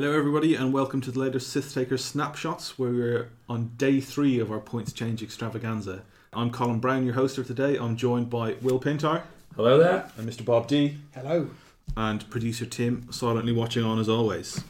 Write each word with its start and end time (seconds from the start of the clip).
Hello, 0.00 0.16
everybody, 0.16 0.54
and 0.54 0.72
welcome 0.72 1.02
to 1.02 1.10
the 1.10 1.18
latest 1.18 1.50
Sith 1.50 1.74
Taker 1.74 1.98
snapshots, 1.98 2.78
where 2.78 2.90
we're 2.90 3.28
on 3.50 3.72
day 3.76 4.00
three 4.00 4.38
of 4.38 4.50
our 4.50 4.58
points 4.58 4.94
change 4.94 5.22
extravaganza. 5.22 6.04
I'm 6.32 6.50
Colin 6.50 6.78
Brown, 6.78 7.04
your 7.04 7.12
host 7.12 7.36
for 7.36 7.44
today. 7.44 7.76
I'm 7.76 7.98
joined 7.98 8.30
by 8.30 8.54
Will 8.62 8.80
Pintar 8.80 9.24
Hello 9.56 9.76
there. 9.76 10.10
and 10.16 10.26
Mr. 10.26 10.42
Bob 10.42 10.68
D, 10.68 10.96
Hello. 11.12 11.50
and 11.98 12.30
producer 12.30 12.64
Tim, 12.64 13.12
silently 13.12 13.52
watching 13.52 13.84
on 13.84 13.98
as 13.98 14.08
always. 14.08 14.64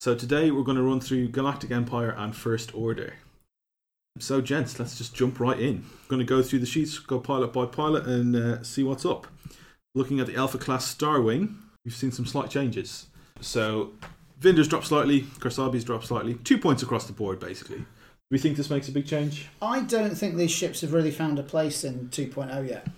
So 0.00 0.14
today 0.14 0.50
we're 0.50 0.62
going 0.62 0.78
to 0.78 0.82
run 0.82 1.00
through 1.00 1.28
Galactic 1.28 1.70
Empire 1.70 2.14
and 2.16 2.34
First 2.34 2.74
Order. 2.74 3.12
So, 4.20 4.40
gents, 4.40 4.80
let's 4.80 4.96
just 4.96 5.14
jump 5.14 5.38
right 5.38 5.60
in. 5.60 5.84
I'm 5.84 6.08
going 6.08 6.20
to 6.20 6.24
go 6.24 6.40
through 6.40 6.60
the 6.60 6.66
sheets, 6.66 6.98
go 6.98 7.20
pilot 7.20 7.52
by 7.52 7.66
pilot, 7.66 8.06
and 8.06 8.34
uh, 8.34 8.62
see 8.62 8.84
what's 8.84 9.04
up. 9.04 9.26
Looking 9.94 10.18
at 10.18 10.26
the 10.26 10.36
Alpha 10.36 10.56
class 10.56 10.86
Star 10.86 11.20
Wing, 11.20 11.58
we've 11.84 11.94
seen 11.94 12.10
some 12.10 12.24
slight 12.24 12.48
changes. 12.48 13.08
So, 13.42 13.90
Vynder's 14.42 14.66
dropped 14.66 14.86
slightly, 14.86 15.22
Karsabi's 15.38 15.84
dropped 15.84 16.06
slightly, 16.06 16.34
two 16.34 16.58
points 16.58 16.82
across 16.82 17.06
the 17.06 17.12
board, 17.12 17.38
basically. 17.38 17.78
Do 17.78 17.86
we 18.32 18.38
think 18.38 18.56
this 18.56 18.70
makes 18.70 18.88
a 18.88 18.92
big 18.92 19.06
change? 19.06 19.48
I 19.62 19.82
don't 19.82 20.16
think 20.16 20.34
these 20.34 20.50
ships 20.50 20.80
have 20.80 20.92
really 20.92 21.12
found 21.12 21.38
a 21.38 21.44
place 21.44 21.84
in 21.84 22.08
2.0 22.08 22.68
yet. 22.68 22.88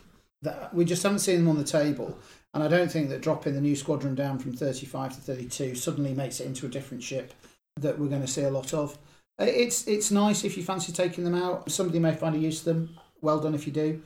That, 0.40 0.72
we 0.72 0.86
just 0.86 1.02
haven't 1.02 1.18
seen 1.18 1.36
them 1.36 1.48
on 1.48 1.58
the 1.58 1.64
table. 1.64 2.18
And 2.54 2.62
I 2.62 2.68
don't 2.68 2.90
think 2.90 3.10
that 3.10 3.20
dropping 3.20 3.54
the 3.54 3.60
Nu 3.60 3.76
Squadron 3.76 4.14
down 4.14 4.38
from 4.38 4.54
35 4.54 5.16
to 5.16 5.20
32 5.20 5.74
suddenly 5.74 6.14
makes 6.14 6.40
it 6.40 6.46
into 6.46 6.64
a 6.64 6.68
different 6.70 7.02
ship 7.02 7.34
that 7.76 7.98
we're 7.98 8.08
going 8.08 8.22
to 8.22 8.26
see 8.26 8.44
a 8.44 8.50
lot 8.50 8.72
of. 8.72 8.96
It's 9.38 9.86
it's 9.88 10.12
nice 10.12 10.44
if 10.44 10.56
you 10.56 10.62
fancy 10.62 10.92
taking 10.92 11.24
them 11.24 11.34
out. 11.34 11.70
Somebody 11.70 11.98
may 11.98 12.14
find 12.14 12.36
a 12.36 12.38
use 12.38 12.60
for 12.60 12.72
them. 12.72 12.96
Well 13.20 13.40
done 13.40 13.54
if 13.54 13.66
you 13.66 13.72
do. 13.72 14.00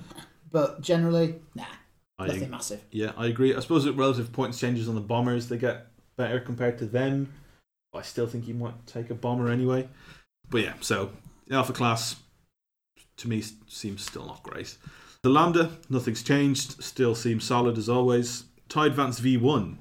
But 0.50 0.80
generally, 0.80 1.36
nah, 1.54 1.64
I 2.18 2.28
nothing 2.28 2.50
massive. 2.50 2.82
Yeah, 2.90 3.12
I 3.16 3.26
agree. 3.26 3.54
I 3.54 3.60
suppose 3.60 3.84
the 3.84 3.92
relative 3.92 4.32
points 4.32 4.58
changes 4.58 4.88
on 4.88 4.94
the 4.94 5.02
bombers, 5.02 5.48
they 5.48 5.58
get 5.58 5.88
better 6.18 6.38
compared 6.38 6.76
to 6.78 6.86
them. 6.86 7.32
I 7.94 8.02
still 8.02 8.26
think 8.26 8.46
you 8.46 8.52
might 8.52 8.86
take 8.86 9.08
a 9.08 9.14
bomber 9.14 9.48
anyway. 9.48 9.88
But 10.50 10.62
yeah, 10.62 10.74
so 10.80 11.12
Alpha 11.50 11.72
class 11.72 12.16
to 13.16 13.28
me 13.28 13.42
seems 13.66 14.04
still 14.04 14.26
not 14.26 14.42
great. 14.42 14.76
The 15.22 15.30
Lambda, 15.30 15.70
nothing's 15.88 16.22
changed, 16.22 16.82
still 16.82 17.14
seems 17.14 17.44
solid 17.44 17.78
as 17.78 17.88
always. 17.88 18.44
TIE 18.68 18.86
Advance 18.86 19.20
V1, 19.20 19.76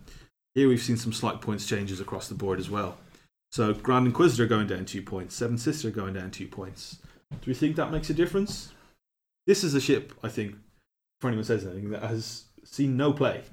here 0.55 0.69
we've 0.69 0.81
seen 0.81 0.97
some 0.97 1.13
slight 1.13 1.41
points 1.41 1.67
changes 1.67 1.99
across 1.99 2.29
the 2.29 2.35
board 2.35 2.59
as 2.59 2.69
well. 2.69 2.97
So 3.51 3.73
Grand 3.73 4.07
Inquisitor 4.07 4.47
going 4.47 4.67
down 4.67 4.85
two 4.85 5.01
points, 5.01 5.35
Seventh 5.35 5.59
Sister 5.59 5.91
going 5.91 6.13
down 6.13 6.31
two 6.31 6.47
points. 6.47 6.99
Do 7.29 7.37
we 7.51 7.53
think 7.53 7.75
that 7.75 7.91
makes 7.91 8.09
a 8.09 8.13
difference? 8.13 8.73
This 9.45 9.63
is 9.63 9.73
a 9.73 9.81
ship, 9.81 10.13
I 10.23 10.29
think, 10.29 10.55
for 11.19 11.27
anyone 11.27 11.43
says 11.43 11.65
anything, 11.65 11.89
that 11.91 12.03
has 12.03 12.45
seen 12.63 12.97
no 12.97 13.13
play. 13.13 13.43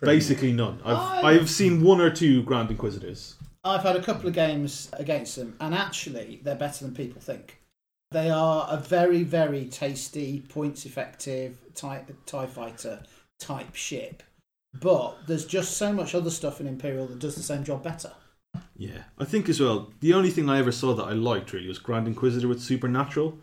Basically 0.00 0.52
none. 0.52 0.80
I've 0.84 0.96
I- 0.96 1.30
I've 1.32 1.50
seen 1.50 1.82
one 1.82 2.00
or 2.00 2.10
two 2.10 2.42
Grand 2.42 2.70
Inquisitors. 2.70 3.36
I've 3.64 3.82
had 3.82 3.96
a 3.96 4.02
couple 4.02 4.28
of 4.28 4.34
games 4.34 4.88
against 4.92 5.36
them, 5.36 5.56
and 5.60 5.74
actually, 5.74 6.40
they're 6.44 6.54
better 6.54 6.84
than 6.84 6.94
people 6.94 7.20
think. 7.20 7.60
They 8.12 8.30
are 8.30 8.66
a 8.70 8.76
very, 8.76 9.24
very 9.24 9.64
tasty, 9.64 10.40
points 10.48 10.86
effective 10.86 11.58
type 11.74 12.12
TIE 12.26 12.46
fighter 12.46 13.02
type 13.40 13.74
ship. 13.74 14.22
But 14.80 15.26
there's 15.26 15.44
just 15.46 15.76
so 15.76 15.92
much 15.92 16.14
other 16.14 16.30
stuff 16.30 16.60
in 16.60 16.66
Imperial 16.68 17.06
that 17.08 17.18
does 17.18 17.34
the 17.34 17.42
same 17.42 17.64
job 17.64 17.82
better. 17.82 18.12
Yeah, 18.76 19.02
I 19.18 19.24
think 19.24 19.48
as 19.48 19.58
well. 19.60 19.90
The 20.00 20.12
only 20.14 20.30
thing 20.30 20.48
I 20.48 20.58
ever 20.58 20.70
saw 20.70 20.94
that 20.94 21.04
I 21.04 21.12
liked 21.12 21.52
really 21.52 21.66
was 21.68 21.78
Grand 21.78 22.06
Inquisitor 22.06 22.46
with 22.46 22.62
Supernatural, 22.62 23.38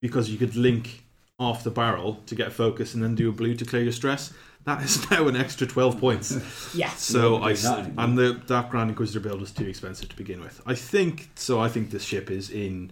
because 0.00 0.30
you 0.30 0.38
could 0.38 0.54
link 0.54 1.04
off 1.40 1.64
the 1.64 1.70
barrel 1.70 2.22
to 2.26 2.34
get 2.36 2.52
focus 2.52 2.94
and 2.94 3.02
then 3.02 3.14
do 3.16 3.28
a 3.28 3.32
blue 3.32 3.54
to 3.56 3.64
clear 3.64 3.82
your 3.82 3.92
stress. 3.92 4.32
That 4.64 4.82
is 4.82 5.10
now 5.10 5.28
an 5.28 5.36
extra 5.36 5.66
twelve 5.66 5.98
points. 5.98 6.38
Yeah. 6.74 6.90
So 6.90 7.36
I 7.36 7.52
doing 7.52 7.62
that 7.62 7.78
anymore. 7.80 8.04
and 8.04 8.18
the 8.18 8.32
Dark 8.46 8.70
Grand 8.70 8.90
Inquisitor 8.90 9.20
build 9.20 9.40
was 9.40 9.52
too 9.52 9.66
expensive 9.66 10.08
to 10.08 10.16
begin 10.16 10.40
with. 10.40 10.60
I 10.66 10.74
think 10.74 11.30
so. 11.36 11.60
I 11.60 11.68
think 11.68 11.90
this 11.90 12.02
ship 12.04 12.30
is 12.30 12.50
in 12.50 12.90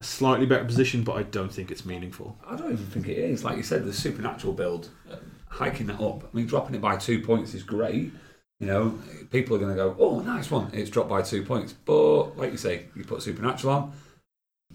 a 0.00 0.04
slightly 0.04 0.46
better 0.46 0.64
position, 0.64 1.02
but 1.02 1.14
I 1.16 1.22
don't 1.24 1.52
think 1.52 1.70
it's 1.70 1.84
meaningful. 1.84 2.36
I 2.46 2.54
don't 2.56 2.72
even 2.72 2.86
think 2.86 3.08
it 3.08 3.18
is. 3.18 3.42
Like 3.44 3.56
you 3.56 3.62
said, 3.62 3.84
the 3.84 3.92
supernatural 3.92 4.52
build, 4.52 4.90
uh, 5.10 5.16
hiking 5.48 5.86
that 5.86 6.00
up. 6.00 6.22
I 6.24 6.36
mean, 6.36 6.46
dropping 6.46 6.74
it 6.76 6.80
by 6.80 6.96
two 6.96 7.20
points 7.22 7.54
is 7.54 7.62
great. 7.62 8.12
You 8.60 8.66
know, 8.66 8.98
people 9.30 9.56
are 9.56 9.58
going 9.58 9.70
to 9.70 9.76
go, 9.76 9.96
"Oh, 9.98 10.20
nice 10.20 10.50
one! 10.50 10.70
It's 10.72 10.88
dropped 10.90 11.10
by 11.10 11.22
two 11.22 11.42
points." 11.44 11.72
But 11.72 12.36
like 12.38 12.52
you 12.52 12.58
say, 12.58 12.86
you 12.94 13.04
put 13.04 13.22
supernatural 13.22 13.72
on. 13.74 13.92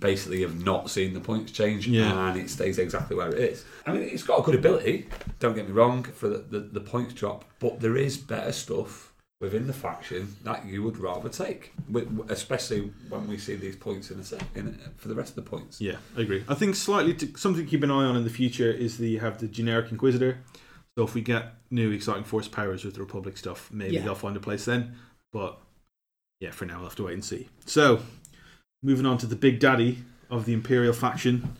Basically, 0.01 0.41
you've 0.41 0.65
not 0.65 0.89
seen 0.89 1.13
the 1.13 1.19
points 1.21 1.51
change, 1.53 1.87
Yeah. 1.87 2.29
and 2.31 2.37
it 2.39 2.49
stays 2.49 2.77
exactly 2.79 3.15
where 3.15 3.29
it 3.29 3.37
is. 3.39 3.63
I 3.85 3.93
mean, 3.93 4.01
it's 4.03 4.23
got 4.23 4.39
a 4.39 4.43
good 4.43 4.55
ability. 4.55 5.07
Don't 5.39 5.55
get 5.55 5.67
me 5.67 5.71
wrong 5.73 6.03
for 6.03 6.27
the, 6.27 6.39
the, 6.39 6.59
the 6.59 6.79
points 6.81 7.13
drop, 7.13 7.45
but 7.59 7.79
there 7.79 7.95
is 7.95 8.17
better 8.17 8.51
stuff 8.51 9.13
within 9.39 9.65
the 9.67 9.73
faction 9.73 10.35
that 10.43 10.65
you 10.65 10.83
would 10.83 10.97
rather 10.97 11.29
take, 11.29 11.71
especially 12.29 12.91
when 13.09 13.27
we 13.27 13.37
see 13.37 13.55
these 13.55 13.75
points 13.75 14.11
in 14.11 14.19
a 14.19 14.23
set 14.23 14.43
in 14.55 14.67
a, 14.85 14.99
for 15.01 15.07
the 15.07 15.15
rest 15.15 15.29
of 15.37 15.43
the 15.43 15.49
points. 15.49 15.79
Yeah, 15.81 15.95
I 16.17 16.21
agree. 16.21 16.43
I 16.47 16.53
think 16.55 16.75
slightly 16.75 17.13
to, 17.15 17.37
something 17.37 17.63
to 17.63 17.69
keep 17.69 17.81
an 17.83 17.89
eye 17.91 18.03
on 18.05 18.15
in 18.15 18.23
the 18.23 18.29
future 18.29 18.69
is 18.71 18.97
the 18.97 19.07
you 19.09 19.19
have 19.19 19.39
the 19.39 19.47
generic 19.47 19.91
Inquisitor. 19.91 20.39
So 20.97 21.03
if 21.05 21.13
we 21.15 21.21
get 21.21 21.53
new 21.71 21.91
exciting 21.91 22.23
force 22.23 22.47
powers 22.47 22.83
with 22.83 22.95
the 22.95 22.99
Republic 22.99 23.37
stuff, 23.37 23.69
maybe 23.71 23.95
Yeah. 23.95 24.01
they'll 24.03 24.15
find 24.15 24.35
a 24.35 24.39
place 24.41 24.65
then. 24.65 24.95
But 25.31 25.57
yeah, 26.39 26.51
for 26.51 26.65
now 26.65 26.75
we'll 26.77 26.85
have 26.89 26.95
to 26.97 27.03
wait 27.05 27.13
and 27.13 27.23
see. 27.25 27.47
So 27.65 28.01
moving 28.83 29.05
on 29.05 29.17
to 29.19 29.25
the 29.25 29.35
big 29.35 29.59
daddy 29.59 29.99
of 30.29 30.45
the 30.45 30.53
Imperial 30.53 30.93
faction, 30.93 31.55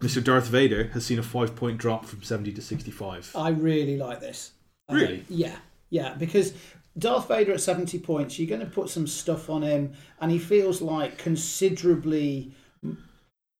Mr. 0.00 0.22
Darth 0.22 0.46
Vader 0.46 0.84
has 0.94 1.04
seen 1.04 1.18
a 1.18 1.22
five 1.22 1.54
point 1.54 1.78
drop 1.78 2.04
from 2.06 2.22
seventy 2.22 2.52
to 2.52 2.62
sixty 2.62 2.90
five. 2.90 3.30
I 3.34 3.50
really 3.50 3.96
like 3.96 4.20
this. 4.20 4.52
Really? 4.90 5.24
yeah. 5.28 5.56
Yeah, 5.90 6.14
because 6.14 6.54
Darth 6.98 7.28
Vader 7.28 7.52
at 7.52 7.60
70 7.60 7.98
points, 7.98 8.38
you're 8.38 8.48
going 8.48 8.66
to 8.66 8.72
put 8.72 8.88
some 8.88 9.06
stuff 9.06 9.50
on 9.50 9.62
him, 9.62 9.92
and 10.20 10.30
he 10.30 10.38
feels 10.38 10.80
like 10.80 11.18
considerably 11.18 12.52
m- 12.82 13.02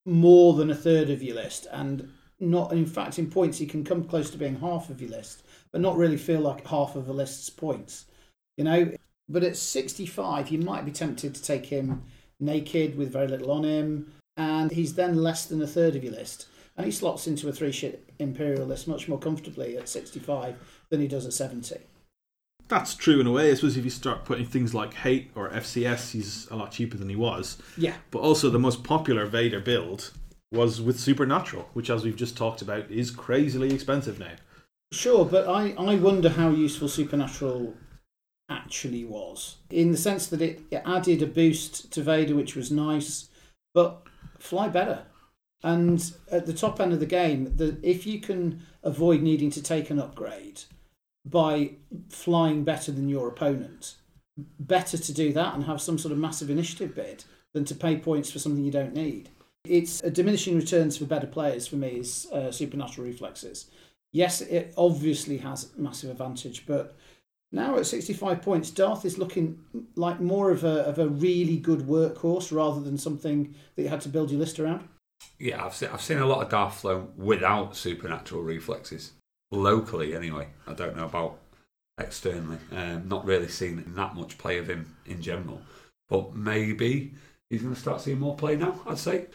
more 0.06 0.54
than 0.54 0.70
a 0.70 0.74
third 0.74 1.10
of 1.10 1.22
your 1.22 1.34
list. 1.34 1.66
And 1.72 2.12
not, 2.38 2.72
in 2.72 2.86
fact, 2.86 3.18
in 3.18 3.30
points, 3.30 3.58
he 3.58 3.66
can 3.66 3.84
come 3.84 4.04
close 4.04 4.30
to 4.30 4.38
being 4.38 4.60
half 4.60 4.90
of 4.90 5.00
your 5.00 5.10
list, 5.10 5.44
but 5.72 5.80
not 5.80 5.96
really 5.96 6.16
feel 6.16 6.40
like 6.40 6.66
half 6.66 6.96
of 6.96 7.08
a 7.08 7.12
list's 7.12 7.50
points. 7.50 8.06
You 8.56 8.64
know? 8.64 8.92
But 9.28 9.44
at 9.44 9.56
65, 9.56 10.50
you 10.50 10.58
might 10.58 10.84
be 10.84 10.92
tempted 10.92 11.34
to 11.34 11.42
take 11.42 11.66
him 11.66 12.04
naked 12.40 12.96
with 12.96 13.12
very 13.12 13.28
little 13.28 13.50
on 13.50 13.64
him, 13.64 14.12
and 14.36 14.70
he's 14.70 14.94
then 14.94 15.16
less 15.16 15.46
than 15.46 15.62
a 15.62 15.66
third 15.66 15.96
of 15.96 16.04
your 16.04 16.14
list. 16.14 16.46
And 16.76 16.86
he 16.86 16.92
slots 16.92 17.26
into 17.26 17.48
a 17.48 17.52
three 17.52 17.72
ship 17.72 18.10
Imperial 18.18 18.66
list 18.66 18.88
much 18.88 19.08
more 19.08 19.18
comfortably 19.18 19.76
at 19.76 19.88
65 19.88 20.56
than 20.88 21.00
he 21.00 21.08
does 21.08 21.26
at 21.26 21.32
70. 21.32 21.76
That's 22.68 22.94
true 22.94 23.20
in 23.20 23.26
a 23.26 23.32
way. 23.32 23.50
I 23.50 23.54
suppose 23.54 23.76
if 23.76 23.84
you 23.84 23.90
start 23.90 24.24
putting 24.24 24.46
things 24.46 24.72
like 24.72 24.94
Hate 24.94 25.32
or 25.34 25.50
FCS, 25.50 26.12
he's 26.12 26.48
a 26.50 26.56
lot 26.56 26.70
cheaper 26.70 26.96
than 26.96 27.08
he 27.08 27.16
was. 27.16 27.60
Yeah. 27.76 27.94
But 28.12 28.20
also, 28.20 28.48
the 28.48 28.60
most 28.60 28.84
popular 28.84 29.26
Vader 29.26 29.58
build 29.58 30.12
was 30.52 30.80
with 30.80 30.98
Supernatural, 30.98 31.68
which, 31.72 31.90
as 31.90 32.04
we've 32.04 32.16
just 32.16 32.36
talked 32.36 32.62
about, 32.62 32.88
is 32.90 33.10
crazily 33.10 33.74
expensive 33.74 34.20
now. 34.20 34.34
Sure, 34.92 35.24
but 35.24 35.48
I, 35.48 35.74
I 35.78 35.96
wonder 35.96 36.28
how 36.28 36.50
useful 36.50 36.88
Supernatural 36.88 37.74
actually 38.50 39.04
was. 39.04 39.56
In 39.70 39.92
the 39.92 39.96
sense 39.96 40.26
that 40.26 40.42
it, 40.42 40.60
it 40.70 40.82
added 40.84 41.22
a 41.22 41.26
boost 41.26 41.90
to 41.92 42.02
Vader, 42.02 42.34
which 42.34 42.56
was 42.56 42.70
nice, 42.70 43.28
but 43.72 44.02
fly 44.38 44.68
better. 44.68 45.04
And 45.62 46.12
at 46.30 46.46
the 46.46 46.52
top 46.52 46.80
end 46.80 46.92
of 46.92 47.00
the 47.00 47.06
game, 47.06 47.56
the, 47.56 47.78
if 47.82 48.06
you 48.06 48.20
can 48.20 48.62
avoid 48.82 49.22
needing 49.22 49.50
to 49.50 49.62
take 49.62 49.90
an 49.90 49.98
upgrade 49.98 50.62
by 51.24 51.72
flying 52.08 52.64
better 52.64 52.90
than 52.90 53.08
your 53.08 53.28
opponent, 53.28 53.96
better 54.58 54.96
to 54.96 55.12
do 55.12 55.32
that 55.32 55.54
and 55.54 55.64
have 55.64 55.80
some 55.80 55.98
sort 55.98 56.12
of 56.12 56.18
massive 56.18 56.50
initiative 56.50 56.94
bid 56.94 57.24
than 57.52 57.64
to 57.66 57.74
pay 57.74 57.96
points 57.96 58.30
for 58.30 58.38
something 58.38 58.64
you 58.64 58.72
don't 58.72 58.94
need. 58.94 59.28
It's 59.64 60.02
a 60.02 60.10
diminishing 60.10 60.56
returns 60.56 60.96
for 60.96 61.04
better 61.04 61.26
players 61.26 61.66
for 61.66 61.76
me 61.76 61.98
is 61.98 62.26
uh, 62.32 62.50
supernatural 62.50 63.06
reflexes. 63.06 63.66
Yes, 64.12 64.40
it 64.40 64.72
obviously 64.76 65.36
has 65.38 65.70
massive 65.76 66.10
advantage, 66.10 66.64
but 66.66 66.96
now 67.52 67.76
at 67.76 67.86
65 67.86 68.42
points, 68.42 68.70
Darth 68.70 69.04
is 69.04 69.18
looking 69.18 69.58
like 69.96 70.20
more 70.20 70.50
of 70.50 70.62
a, 70.62 70.84
of 70.86 70.98
a 70.98 71.08
really 71.08 71.56
good 71.56 71.80
workhorse 71.80 72.54
rather 72.54 72.80
than 72.80 72.96
something 72.96 73.54
that 73.74 73.82
you 73.82 73.88
had 73.88 74.00
to 74.02 74.08
build 74.08 74.30
your 74.30 74.38
list 74.38 74.60
around. 74.60 74.88
Yeah, 75.38 75.64
I've 75.64 75.74
seen, 75.74 75.88
I've 75.92 76.02
seen 76.02 76.18
a 76.18 76.26
lot 76.26 76.42
of 76.42 76.50
Darth 76.50 76.80
flown 76.80 77.12
without 77.16 77.76
supernatural 77.76 78.42
reflexes. 78.42 79.12
Locally, 79.50 80.14
anyway. 80.14 80.48
I 80.66 80.74
don't 80.74 80.96
know 80.96 81.06
about 81.06 81.38
externally. 81.98 82.58
Um, 82.72 83.08
not 83.08 83.24
really 83.24 83.48
seen 83.48 83.82
that 83.96 84.14
much 84.14 84.38
play 84.38 84.58
of 84.58 84.68
him 84.68 84.96
in 85.06 85.20
general. 85.20 85.60
But 86.08 86.34
maybe 86.34 87.14
he's 87.48 87.62
going 87.62 87.74
to 87.74 87.80
start 87.80 88.00
seeing 88.00 88.20
more 88.20 88.36
play 88.36 88.56
now, 88.56 88.80
I'd 88.86 88.98
say. 88.98 89.26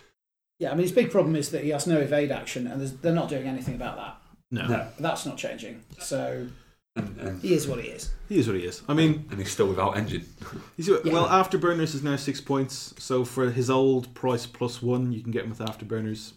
Yeah, 0.60 0.72
I 0.72 0.76
mean, 0.76 0.84
his 0.84 0.94
big 0.94 1.12
problem 1.12 1.36
is 1.36 1.50
that 1.52 1.64
he 1.64 1.72
has 1.72 1.86
no 1.86 2.00
evade 2.00 2.32
action, 2.32 2.66
and 2.68 2.80
there's, 2.80 2.94
they're 2.94 3.14
not 3.14 3.28
doing 3.28 3.46
anything 3.46 3.76
about 3.76 3.98
that. 3.98 4.18
No. 4.52 4.68
No. 4.68 4.88
That's 5.00 5.26
not 5.26 5.38
changing. 5.38 5.84
So 6.00 6.48
And, 6.96 7.18
and, 7.20 7.42
he 7.42 7.54
is 7.54 7.68
what 7.68 7.80
he 7.80 7.90
is. 7.90 8.12
He 8.30 8.40
is 8.40 8.48
what 8.48 8.56
he 8.56 8.64
is. 8.64 8.82
I 8.88 8.94
mean, 8.94 9.28
and 9.30 9.40
he's 9.40 9.52
still 9.52 9.68
without 9.68 9.98
engine. 9.98 10.26
he's, 10.78 10.90
well, 10.90 11.28
Afterburners 11.28 11.94
is 11.94 12.04
now 12.04 12.16
six 12.16 12.40
points. 12.40 12.94
So 12.98 13.26
for 13.26 13.50
his 13.52 13.70
old 13.70 14.14
price 14.14 14.46
plus 14.46 14.82
one, 14.82 15.12
you 15.12 15.22
can 15.22 15.32
get 15.32 15.44
him 15.44 15.50
with 15.50 15.60
Afterburners, 15.60 16.34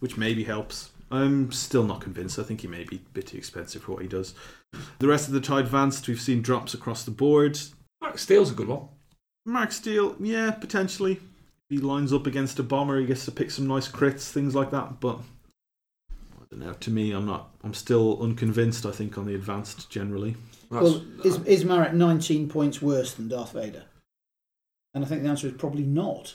which 0.00 0.16
maybe 0.16 0.44
helps. 0.44 0.90
I'm 1.10 1.52
still 1.52 1.84
not 1.84 2.00
convinced. 2.00 2.38
I 2.38 2.42
think 2.42 2.60
he 2.60 2.68
may 2.68 2.84
be 2.84 2.96
a 2.96 3.12
bit 3.12 3.28
too 3.28 3.38
expensive 3.38 3.82
for 3.82 3.92
what 3.92 4.02
he 4.02 4.08
does. 4.08 4.34
The 4.98 5.08
rest 5.08 5.28
of 5.28 5.34
the 5.34 5.40
tie 5.40 5.60
advanced, 5.60 6.08
we've 6.08 6.20
seen 6.20 6.42
drops 6.42 6.74
across 6.74 7.04
the 7.04 7.10
board. 7.10 7.58
Right, 8.02 8.18
Steele's 8.18 8.50
a 8.50 8.54
good 8.54 8.68
one. 8.68 8.88
Marek 9.46 9.72
Steele, 9.72 10.14
yeah, 10.20 10.50
potentially. 10.50 11.20
He 11.70 11.78
lines 11.78 12.12
up 12.12 12.26
against 12.26 12.58
a 12.58 12.62
bomber, 12.62 13.00
he 13.00 13.06
gets 13.06 13.24
to 13.26 13.32
pick 13.32 13.50
some 13.50 13.66
nice 13.66 13.88
crits, 13.88 14.30
things 14.30 14.54
like 14.54 14.70
that. 14.70 15.00
But 15.00 15.16
I 15.16 15.18
don't 15.18 15.24
know. 16.60 16.72
To 16.72 16.90
me, 16.90 17.12
I'm 17.12 17.26
not. 17.26 17.50
I'm 17.64 17.74
still 17.74 18.22
unconvinced. 18.22 18.84
I 18.86 18.90
think 18.90 19.16
on 19.18 19.26
the 19.26 19.34
advanced 19.34 19.90
generally. 19.90 20.36
That's, 20.70 20.82
Well, 20.82 21.02
is, 21.24 21.38
is 21.46 21.64
Marek 21.64 21.94
19 21.94 22.48
points 22.48 22.82
worse 22.82 23.14
than 23.14 23.28
Darth 23.28 23.52
Vader? 23.52 23.84
And 24.94 25.04
I 25.04 25.08
think 25.08 25.22
the 25.22 25.28
answer 25.28 25.46
is 25.46 25.54
probably 25.54 25.82
not, 25.84 26.34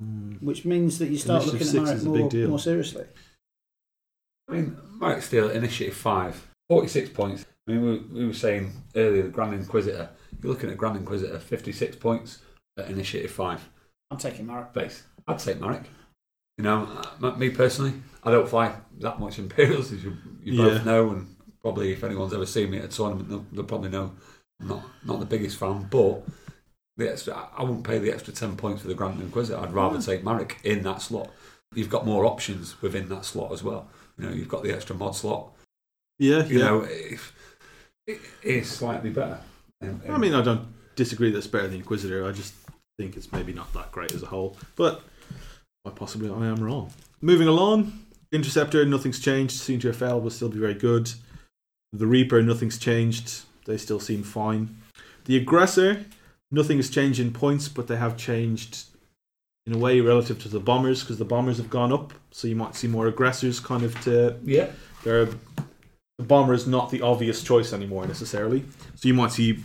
Hmm. 0.00 0.32
which 0.40 0.64
means 0.64 0.98
that 0.98 1.08
you 1.08 1.18
start 1.18 1.42
Initiative 1.44 1.66
looking 1.66 1.66
at 1.66 1.70
six 1.70 1.84
Marek 1.84 1.96
is 1.96 2.06
a 2.06 2.10
big 2.30 2.40
more, 2.42 2.48
more 2.50 2.58
seriously. 2.58 3.04
I 4.48 4.52
mean, 4.52 4.76
Marek 4.98 5.22
Steele, 5.22 5.50
Initiative 5.50 5.94
5, 5.94 6.48
46 6.68 7.10
points. 7.10 7.44
I 7.66 7.72
mean, 7.72 7.82
we, 7.82 8.20
we 8.20 8.26
were 8.26 8.34
saying 8.34 8.72
earlier, 8.94 9.22
the 9.22 9.28
Grand 9.28 9.54
Inquisitor. 9.54 10.10
You're 10.42 10.52
looking 10.52 10.70
at 10.70 10.76
Grand 10.76 10.96
Inquisitor, 10.96 11.38
56 11.38 11.96
points 11.96 12.40
at 12.78 12.90
Initiative 12.90 13.30
5 13.30 13.68
I'm 14.10 14.18
taking 14.18 14.46
Marek. 14.46 14.72
base. 14.72 15.04
I'd 15.26 15.38
take 15.38 15.60
Marek. 15.60 15.84
You 16.58 16.64
know, 16.64 16.88
me 17.36 17.50
personally, 17.50 17.94
I 18.22 18.30
don't 18.30 18.48
fly 18.48 18.74
that 19.00 19.18
much 19.18 19.38
Imperials, 19.38 19.92
as 19.92 20.04
you, 20.04 20.16
you 20.42 20.56
both 20.56 20.78
Yeah. 20.78 20.84
know, 20.84 21.10
and 21.10 21.34
probably 21.62 21.92
if 21.92 22.04
anyone's 22.04 22.32
ever 22.32 22.46
seen 22.46 22.70
me 22.70 22.78
at 22.78 22.84
a 22.84 22.88
tournament, 22.88 23.28
they'll, 23.28 23.46
they'll 23.52 23.64
probably 23.64 23.90
know 23.90 24.12
I'm 24.60 24.68
not, 24.68 24.84
not 25.04 25.20
the 25.20 25.26
biggest 25.26 25.58
fan, 25.58 25.88
but 25.90 26.22
the 26.96 27.10
extra, 27.10 27.48
I 27.56 27.62
wouldn't 27.62 27.84
pay 27.84 27.98
the 27.98 28.12
extra 28.12 28.32
10 28.32 28.56
points 28.56 28.82
for 28.82 28.88
the 28.88 28.94
Grand 28.94 29.20
Inquisitor. 29.20 29.58
I'd 29.60 29.72
rather 29.72 29.98
mm. 29.98 30.06
take 30.06 30.22
Marek 30.22 30.58
in 30.62 30.82
that 30.84 31.02
slot. 31.02 31.30
You've 31.74 31.90
got 31.90 32.06
more 32.06 32.24
options 32.24 32.80
within 32.80 33.08
that 33.08 33.24
slot 33.24 33.50
as 33.52 33.64
well. 33.64 33.88
You 34.16 34.26
know, 34.26 34.32
you've 34.32 34.48
got 34.48 34.62
the 34.62 34.72
extra 34.72 34.94
mod 34.94 35.16
slot. 35.16 35.50
Yeah, 36.20 36.44
You 36.44 36.60
yeah. 36.60 36.64
know, 36.66 36.82
it, 36.82 37.18
it 38.06 38.20
is 38.44 38.70
slightly 38.70 39.10
better. 39.10 39.40
I 39.82 40.18
mean, 40.18 40.34
I 40.34 40.42
don't 40.42 40.68
disagree 40.94 41.30
that 41.32 41.38
it's 41.38 41.46
better 41.48 41.66
than 41.66 41.78
Inquisitor. 41.78 42.26
I 42.26 42.32
just 42.32 42.54
think 42.96 43.16
it's 43.16 43.32
maybe 43.32 43.52
not 43.52 43.72
that 43.72 43.90
great 43.90 44.12
as 44.12 44.22
a 44.22 44.26
whole. 44.26 44.56
But 44.76 45.02
quite 45.84 45.96
possibly 45.96 46.30
I 46.30 46.46
am 46.46 46.64
wrong. 46.64 46.90
Moving 47.20 47.46
along, 47.46 47.92
Interceptor, 48.32 48.84
nothing's 48.86 49.20
changed. 49.20 49.60
Soontir 49.60 49.94
Fel 49.94 50.20
will 50.20 50.30
still 50.30 50.48
be 50.48 50.58
very 50.58 50.74
good. 50.74 51.12
The 51.92 52.06
Reaper, 52.06 52.42
nothing's 52.42 52.78
changed. 52.78 53.42
They 53.66 53.76
still 53.76 54.00
seem 54.00 54.22
fine. 54.22 54.78
The 55.26 55.36
Aggressor, 55.36 56.06
nothing 56.50 56.78
has 56.78 56.88
changed 56.88 57.20
in 57.20 57.32
points, 57.32 57.68
but 57.68 57.86
they 57.86 57.96
have 57.96 58.16
changed 58.16 58.84
in 59.66 59.74
a 59.74 59.78
way 59.78 60.00
relative 60.00 60.42
to 60.42 60.48
the 60.48 60.58
Bombers 60.58 61.02
because 61.02 61.18
the 61.18 61.24
Bombers 61.24 61.58
have 61.58 61.70
gone 61.70 61.92
up. 61.92 62.14
So 62.30 62.48
you 62.48 62.56
might 62.56 62.74
see 62.74 62.88
more 62.88 63.06
Aggressors 63.06 63.60
kind 63.60 63.82
of 63.82 63.98
to 64.04 64.36
yeah, 64.42 64.70
they're 65.02 65.28
the 66.16 66.24
bomber 66.24 66.54
is 66.54 66.66
not 66.66 66.90
the 66.90 67.02
obvious 67.02 67.42
choice 67.42 67.72
anymore 67.72 68.06
necessarily. 68.06 68.64
So 68.94 69.08
you 69.08 69.14
might 69.14 69.32
see 69.32 69.58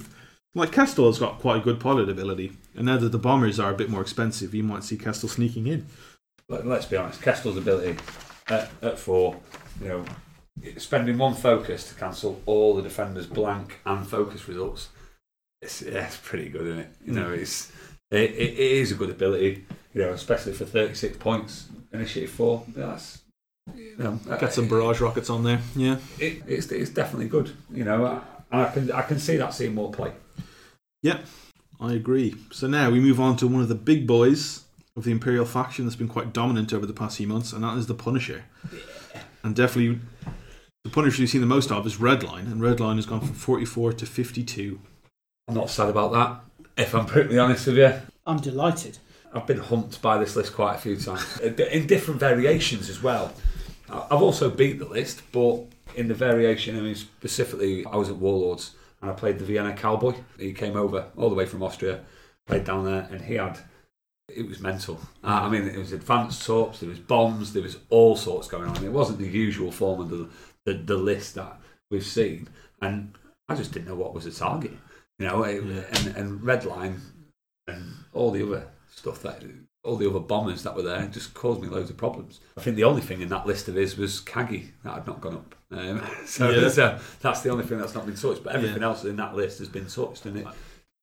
like 0.55 0.71
Kestal 0.71 1.05
has 1.05 1.19
got 1.19 1.39
quite 1.39 1.57
a 1.57 1.63
good 1.63 1.79
pilot 1.79 2.09
ability, 2.09 2.53
and 2.75 2.85
now 2.87 2.97
that 2.97 3.11
the 3.11 3.19
bombers 3.19 3.59
are 3.59 3.71
a 3.71 3.77
bit 3.77 3.89
more 3.89 4.01
expensive, 4.01 4.55
you 4.55 4.63
might 4.63 4.83
see 4.83 4.97
Kestal 4.97 5.29
sneaking 5.29 5.67
in. 5.67 5.85
Let, 6.49 6.65
let's 6.65 6.85
be 6.85 6.97
honest, 6.97 7.21
Kestal's 7.21 7.57
ability 7.57 7.97
at, 8.47 8.69
at 8.81 8.97
four, 8.97 9.39
you 9.81 9.87
know, 9.87 10.05
spending 10.77 11.17
one 11.17 11.35
focus 11.35 11.87
to 11.89 11.95
cancel 11.95 12.41
all 12.45 12.75
the 12.75 12.81
defenders' 12.81 13.27
blank 13.27 13.79
and 13.85 14.05
focus 14.05 14.47
results, 14.47 14.89
it's, 15.61 15.81
yeah, 15.83 16.05
it's 16.05 16.17
pretty 16.17 16.49
good, 16.49 16.67
isn't 16.67 16.79
it? 16.79 16.89
You 17.05 17.13
know, 17.13 17.27
mm. 17.27 17.37
it's 17.37 17.71
it, 18.11 18.31
it, 18.31 18.57
is 18.57 18.91
a 18.91 18.95
good 18.95 19.11
ability, 19.11 19.65
you 19.93 20.01
know, 20.01 20.11
especially 20.13 20.53
for 20.53 20.65
36 20.65 21.17
points, 21.17 21.67
initiative 21.93 22.31
four. 22.31 22.63
That's, 22.69 23.21
you 23.75 23.95
know, 23.99 24.19
Get 24.39 24.53
some 24.53 24.65
uh, 24.65 24.69
barrage 24.69 24.99
rockets 25.01 25.29
on 25.29 25.43
there. 25.43 25.59
Yeah. 25.75 25.97
It, 26.17 26.41
it's, 26.47 26.71
it's 26.71 26.89
definitely 26.89 27.27
good, 27.27 27.51
you 27.71 27.83
know, 27.83 28.23
and 28.51 28.61
I 28.61 28.71
can 28.71 28.91
I 28.91 29.03
can 29.03 29.19
see 29.19 29.37
that 29.37 29.53
seeing 29.53 29.75
more 29.75 29.91
play. 29.91 30.13
Yep, 31.03 31.23
I 31.79 31.93
agree. 31.93 32.35
So 32.51 32.67
now 32.67 32.89
we 32.89 32.99
move 32.99 33.19
on 33.19 33.37
to 33.37 33.47
one 33.47 33.61
of 33.61 33.69
the 33.69 33.75
big 33.75 34.07
boys 34.07 34.63
of 34.99 35.05
the 35.05 35.11
Imperial 35.11 35.45
faction 35.45 35.85
that's 35.85 35.95
been 35.95 36.09
quite 36.09 36.33
dominant 36.33 36.73
over 36.73 36.85
the 36.85 36.93
past 36.93 37.17
few 37.17 37.27
months, 37.27 37.53
and 37.53 37.63
that 37.63 37.77
is 37.77 37.87
the 37.87 37.93
Punisher. 37.93 38.43
And 39.43 39.55
definitely 39.55 40.01
the 40.83 40.89
Punisher 40.89 41.21
you've 41.21 41.31
seen 41.31 41.41
the 41.41 41.47
most 41.47 41.71
of 41.71 41.87
is 41.87 41.95
Redline, 41.95 42.51
and 42.51 42.61
Redline 42.61 42.97
has 42.97 43.05
gone 43.05 43.21
from 43.21 43.33
44 43.33 43.93
to 43.93 44.05
52. 44.05 44.79
I'm 45.47 45.55
not 45.55 45.69
sad 45.69 45.89
about 45.89 46.11
that, 46.11 46.41
if 46.77 46.93
I'm 46.93 47.05
brutally 47.05 47.39
honest 47.39 47.65
with 47.65 47.77
you. 47.77 47.93
I'm 48.27 48.41
delighted. 48.41 48.97
I've 49.33 49.47
been 49.47 49.59
humped 49.59 50.01
by 50.01 50.17
this 50.17 50.35
list 50.35 50.53
quite 50.53 50.75
a 50.75 50.77
few 50.77 50.97
times, 50.97 51.39
in 51.39 51.87
different 51.87 52.19
variations 52.19 52.89
as 52.89 53.01
well. 53.01 53.33
I've 53.89 54.21
also 54.21 54.49
beat 54.49 54.79
the 54.79 54.85
list, 54.85 55.21
but 55.31 55.61
in 55.95 56.09
the 56.09 56.13
variation, 56.13 56.77
I 56.77 56.81
mean, 56.81 56.95
specifically, 56.95 57.85
I 57.85 57.95
was 57.95 58.09
at 58.09 58.17
Warlords 58.17 58.75
and 59.01 59.09
I 59.09 59.13
played 59.13 59.39
the 59.39 59.45
Vienna 59.45 59.73
Cowboy. 59.73 60.15
He 60.37 60.51
came 60.51 60.75
over 60.75 61.05
all 61.15 61.29
the 61.29 61.35
way 61.35 61.45
from 61.45 61.63
Austria, 61.63 62.01
played 62.45 62.65
down 62.65 62.83
there, 62.83 63.07
and 63.09 63.21
he 63.21 63.35
had. 63.35 63.59
It 64.35 64.47
was 64.47 64.59
mental. 64.59 64.99
Uh, 65.23 65.27
I 65.43 65.49
mean, 65.49 65.63
it 65.67 65.77
was 65.77 65.91
advanced 65.93 66.45
torps, 66.45 66.79
there 66.79 66.89
was 66.89 66.99
bombs, 66.99 67.53
there 67.53 67.63
was 67.63 67.77
all 67.89 68.15
sorts 68.15 68.47
going 68.47 68.69
on. 68.69 68.83
It 68.83 68.91
wasn't 68.91 69.19
the 69.19 69.27
usual 69.27 69.71
form 69.71 70.01
of 70.01 70.09
the, 70.09 70.29
the, 70.65 70.73
the 70.73 70.97
list 70.97 71.35
that 71.35 71.59
we've 71.91 72.05
seen, 72.05 72.47
and 72.81 73.13
I 73.47 73.55
just 73.55 73.71
didn't 73.71 73.87
know 73.87 73.95
what 73.95 74.13
was 74.13 74.25
the 74.25 74.31
target. 74.31 74.73
You 75.17 75.27
know, 75.27 75.43
it- 75.43 75.63
Yeah. 75.63 75.83
and, 75.93 76.15
and 76.15 76.41
Redline 76.41 76.99
and 77.67 77.83
all 78.13 78.31
the 78.31 78.43
other 78.45 78.67
stuff 78.95 79.21
that 79.23 79.43
all 79.83 79.95
the 79.95 80.09
other 80.09 80.19
bombers 80.19 80.63
that 80.63 80.75
were 80.75 80.81
there 80.81 81.07
just 81.07 81.33
caused 81.33 81.61
me 81.61 81.67
loads 81.69 81.89
of 81.89 81.95
problems. 81.97 82.41
I 82.57 82.61
think 82.61 82.75
the 82.75 82.83
only 82.83 83.01
thing 83.01 83.21
in 83.21 83.29
that 83.29 83.47
list 83.47 83.67
of 83.69 83.75
his 83.75 83.97
was 83.97 84.19
Kagi 84.21 84.71
that 84.83 84.93
had 84.93 85.07
not 85.07 85.21
gone 85.21 85.35
up. 85.35 85.55
Um, 85.71 86.01
so, 86.25 86.49
Yeah. 86.49 86.67
so 86.69 86.99
that's 87.21 87.41
the 87.41 87.49
only 87.49 87.63
thing 87.65 87.77
that's 87.77 87.95
not 87.95 88.05
been 88.05 88.15
touched. 88.15 88.43
But 88.43 88.55
everything 88.55 88.81
Yeah. 88.81 88.87
else 88.89 89.05
in 89.05 89.15
that 89.17 89.35
list 89.35 89.59
has 89.59 89.69
been 89.69 89.87
touched, 89.87 90.25
and 90.25 90.37
it, 90.37 90.47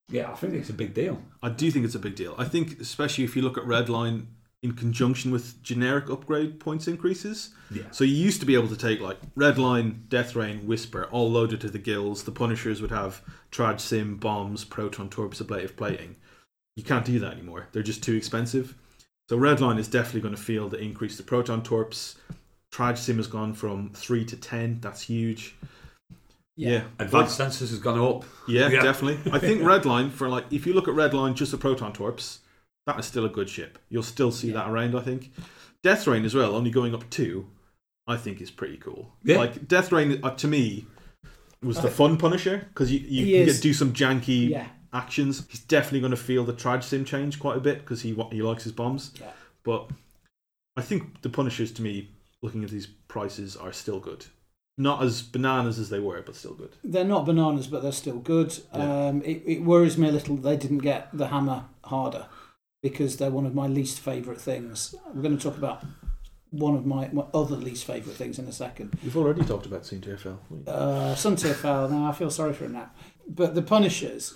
yeah, 0.08 0.31
I 0.31 0.35
think 0.35 0.55
it's 0.55 0.70
a 0.70 0.75
big 0.75 0.94
deal. 0.94 1.23
I 1.43 1.49
do 1.49 1.70
think 1.70 1.85
it's 1.85 1.94
a 1.94 2.00
big 2.00 2.14
deal. 2.14 2.35
I 2.38 2.44
think, 2.44 2.81
especially 2.81 3.25
if 3.25 3.35
you 3.37 3.43
look 3.43 3.58
at 3.58 3.64
Redline 3.64 4.26
in 4.62 4.73
conjunction 4.73 5.31
with 5.31 5.62
generic 5.62 6.08
upgrade 6.11 6.58
points 6.58 6.88
increases. 6.88 7.50
Yeah. 7.70 7.85
So 7.91 8.05
you 8.05 8.14
used 8.14 8.41
to 8.41 8.47
be 8.47 8.55
able 8.55 8.69
to 8.69 8.76
take 8.76 9.00
like 9.00 9.19
Redline, 9.35 10.08
Death 10.08 10.35
Rain, 10.35 10.67
Whisper, 10.67 11.05
all 11.11 11.31
loaded 11.31 11.61
to 11.61 11.70
the 11.70 11.79
gills. 11.79 12.25
The 12.25 12.32
Punishers 12.32 12.81
would 12.81 12.91
have 12.91 13.23
Trad 13.53 13.81
Sim, 13.81 14.17
bombs, 14.17 14.64
proton 14.64 15.08
torps, 15.08 15.41
ablative 15.41 15.76
plating. 15.76 16.17
You 16.75 16.82
can't 16.82 17.05
do 17.05 17.19
that 17.20 17.32
anymore. 17.32 17.69
They're 17.73 17.82
just 17.82 18.03
too 18.03 18.14
expensive. 18.14 18.75
So 19.29 19.38
Redline 19.38 19.79
is 19.79 19.88
definitely 19.88 20.20
going 20.23 20.37
to 20.37 20.41
feel 20.41 20.69
the 20.69 20.79
increase 20.79 21.17
to 21.17 21.23
proton 21.23 21.62
torps. 21.62 22.17
Trad 22.73 22.98
Sim 22.98 23.17
has 23.17 23.27
gone 23.27 23.55
from 23.55 23.91
three 23.91 24.25
to 24.25 24.36
ten. 24.36 24.79
That's 24.81 25.03
huge. 25.03 25.56
Yeah, 26.56 26.84
Advanced 26.98 27.39
sensors 27.39 27.69
has 27.70 27.79
gone 27.79 27.98
up. 27.98 28.25
yeah, 28.48 28.69
Yeah. 28.69 28.82
definitely. 28.82 29.31
I 29.32 29.39
think 29.39 29.60
Redline 29.60 30.10
for 30.10 30.29
like 30.29 30.46
if 30.51 30.67
you 30.67 30.72
look 30.72 30.89
at 30.89 30.94
Redline 30.94 31.34
just 31.34 31.53
the 31.53 31.58
proton 31.58 31.93
torps, 31.93 32.41
that 32.86 32.98
is 32.98 33.05
still 33.06 33.25
a 33.27 33.29
good 33.29 33.48
ship. 33.51 33.79
You'll 33.91 34.03
still 34.03 34.31
see 34.32 34.51
that 34.53 34.69
around. 34.69 34.96
I 34.96 35.03
think 35.03 35.32
Death 35.82 36.06
Rain 36.06 36.25
as 36.25 36.34
well, 36.34 36.55
only 36.55 36.70
going 36.70 36.94
up 36.94 37.08
two, 37.10 37.48
I 38.06 38.17
think 38.17 38.41
is 38.41 38.51
pretty 38.51 38.79
cool. 38.79 39.13
Yeah. 39.22 39.36
Like 39.39 39.69
Death 39.69 39.93
Rain 39.93 40.19
uh, 40.22 40.31
to 40.36 40.48
me 40.48 40.86
was 41.63 41.81
the 41.81 41.91
fun 41.91 42.17
Punisher 42.17 42.67
because 42.69 42.91
you 42.91 43.01
you 43.01 43.36
can 43.36 43.53
get, 43.53 43.60
do 43.63 43.72
some 43.75 43.93
janky 43.93 44.48
Yeah. 44.51 44.67
actions. 44.94 45.44
He's 45.51 45.60
definitely 45.60 46.01
going 46.01 46.10
to 46.13 46.17
feel 46.17 46.44
the 46.44 46.53
Trad 46.55 46.82
Sim 46.84 47.05
change 47.05 47.39
quite 47.39 47.56
a 47.58 47.60
bit 47.60 47.81
because 47.81 48.01
he 48.03 48.15
he 48.32 48.41
likes 48.43 48.65
his 48.65 48.72
bombs. 48.72 49.13
Yeah. 49.20 49.31
But 49.63 49.91
I 50.77 50.82
think 50.82 51.20
the 51.22 51.29
Punishers 51.29 51.72
to 51.72 51.82
me, 51.82 52.10
looking 52.43 52.65
at 52.65 52.70
these 52.70 52.86
prices, 53.08 53.56
are 53.56 53.72
still 53.72 53.98
good. 54.01 54.25
Not 54.78 55.02
as 55.02 55.22
bananas 55.22 55.78
as 55.78 55.88
they 55.88 56.00
were, 56.00 56.20
but 56.20 56.36
still 56.36 56.52
good. 56.54 56.76
They're 56.84 57.04
not 57.04 57.24
bananas, 57.24 57.66
but 57.66 57.82
they're 57.82 57.92
still 57.92 58.18
good. 58.18 58.58
Yeah. 58.74 59.06
Um, 59.06 59.22
it, 59.22 59.42
it 59.46 59.62
worries 59.62 59.96
me 59.96 60.08
a 60.08 60.12
little 60.12 60.36
they 60.36 60.56
didn't 60.56 60.78
get 60.78 61.08
the 61.16 61.28
hammer 61.28 61.64
harder 61.84 62.26
because 62.82 63.16
they're 63.16 63.30
one 63.30 63.46
of 63.46 63.54
my 63.54 63.66
least 63.66 64.00
favourite 64.00 64.40
things. 64.40 64.94
We're 65.14 65.22
going 65.22 65.36
to 65.36 65.42
talk 65.42 65.56
about 65.56 65.82
one 66.50 66.74
of 66.74 66.86
my, 66.86 67.08
my 67.08 67.24
other 67.34 67.56
least 67.56 67.84
favourite 67.84 68.16
things 68.16 68.38
in 68.38 68.46
a 68.46 68.52
second. 68.52 68.96
You've 69.02 69.16
already 69.16 69.44
talked 69.44 69.66
about 69.66 69.82
Soontir 69.82 70.18
Fel. 70.18 70.40
Uh, 70.66 71.14
Soontir 71.14 71.54
Fel, 71.54 71.88
now 71.88 72.08
I 72.08 72.12
feel 72.12 72.30
sorry 72.30 72.52
for 72.52 72.66
him 72.66 72.72
now. 72.72 72.90
But 73.28 73.54
the 73.54 73.62
Punishers 73.62 74.34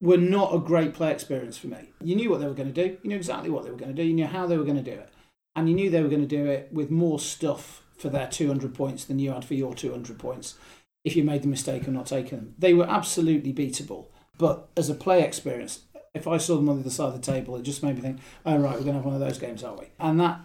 were 0.00 0.16
not 0.16 0.54
a 0.54 0.58
great 0.58 0.94
play 0.94 1.12
experience 1.12 1.58
for 1.58 1.68
me. 1.68 1.90
You 2.00 2.16
knew 2.16 2.30
what 2.30 2.40
they 2.40 2.46
were 2.46 2.54
going 2.54 2.72
to 2.72 2.88
do, 2.88 2.96
you 3.02 3.08
knew 3.08 3.16
exactly 3.16 3.50
what 3.50 3.64
they 3.64 3.70
were 3.70 3.76
going 3.76 3.94
to 3.94 4.02
do, 4.02 4.06
you 4.06 4.14
knew 4.14 4.26
how 4.26 4.46
they 4.46 4.56
were 4.56 4.64
going 4.64 4.82
to 4.82 4.90
do 4.90 4.98
it. 4.98 5.10
And 5.54 5.68
you 5.68 5.74
knew 5.74 5.90
they 5.90 6.02
were 6.02 6.08
going 6.08 6.22
to 6.22 6.26
do 6.26 6.46
it 6.46 6.70
with 6.72 6.90
more 6.90 7.20
stuff 7.20 7.81
for 8.02 8.08
their 8.08 8.26
200 8.26 8.74
points 8.74 9.04
than 9.04 9.20
you 9.20 9.30
had 9.30 9.44
for 9.44 9.54
your 9.54 9.74
200 9.74 10.18
points 10.18 10.56
if 11.04 11.16
you 11.16 11.22
made 11.24 11.42
the 11.42 11.48
mistake 11.48 11.82
of 11.82 11.92
not 11.92 12.06
taking 12.06 12.38
them. 12.38 12.54
They 12.58 12.74
were 12.74 12.88
absolutely 12.88 13.52
beatable. 13.52 14.06
But 14.38 14.68
as 14.76 14.90
a 14.90 14.94
play 14.94 15.22
experience, 15.22 15.82
if 16.14 16.26
I 16.26 16.36
saw 16.36 16.56
them 16.56 16.68
on 16.68 16.76
the 16.76 16.82
other 16.82 16.90
side 16.90 17.08
of 17.08 17.14
the 17.14 17.32
table, 17.32 17.56
it 17.56 17.62
just 17.62 17.82
made 17.82 17.94
me 17.94 18.02
think, 18.02 18.18
oh, 18.44 18.58
right, 18.58 18.74
we're 18.74 18.84
going 18.84 18.86
to 18.86 18.92
have 18.94 19.04
one 19.04 19.14
of 19.14 19.20
those 19.20 19.38
games, 19.38 19.62
aren't 19.62 19.80
we? 19.80 19.86
And 19.98 20.20
that 20.20 20.40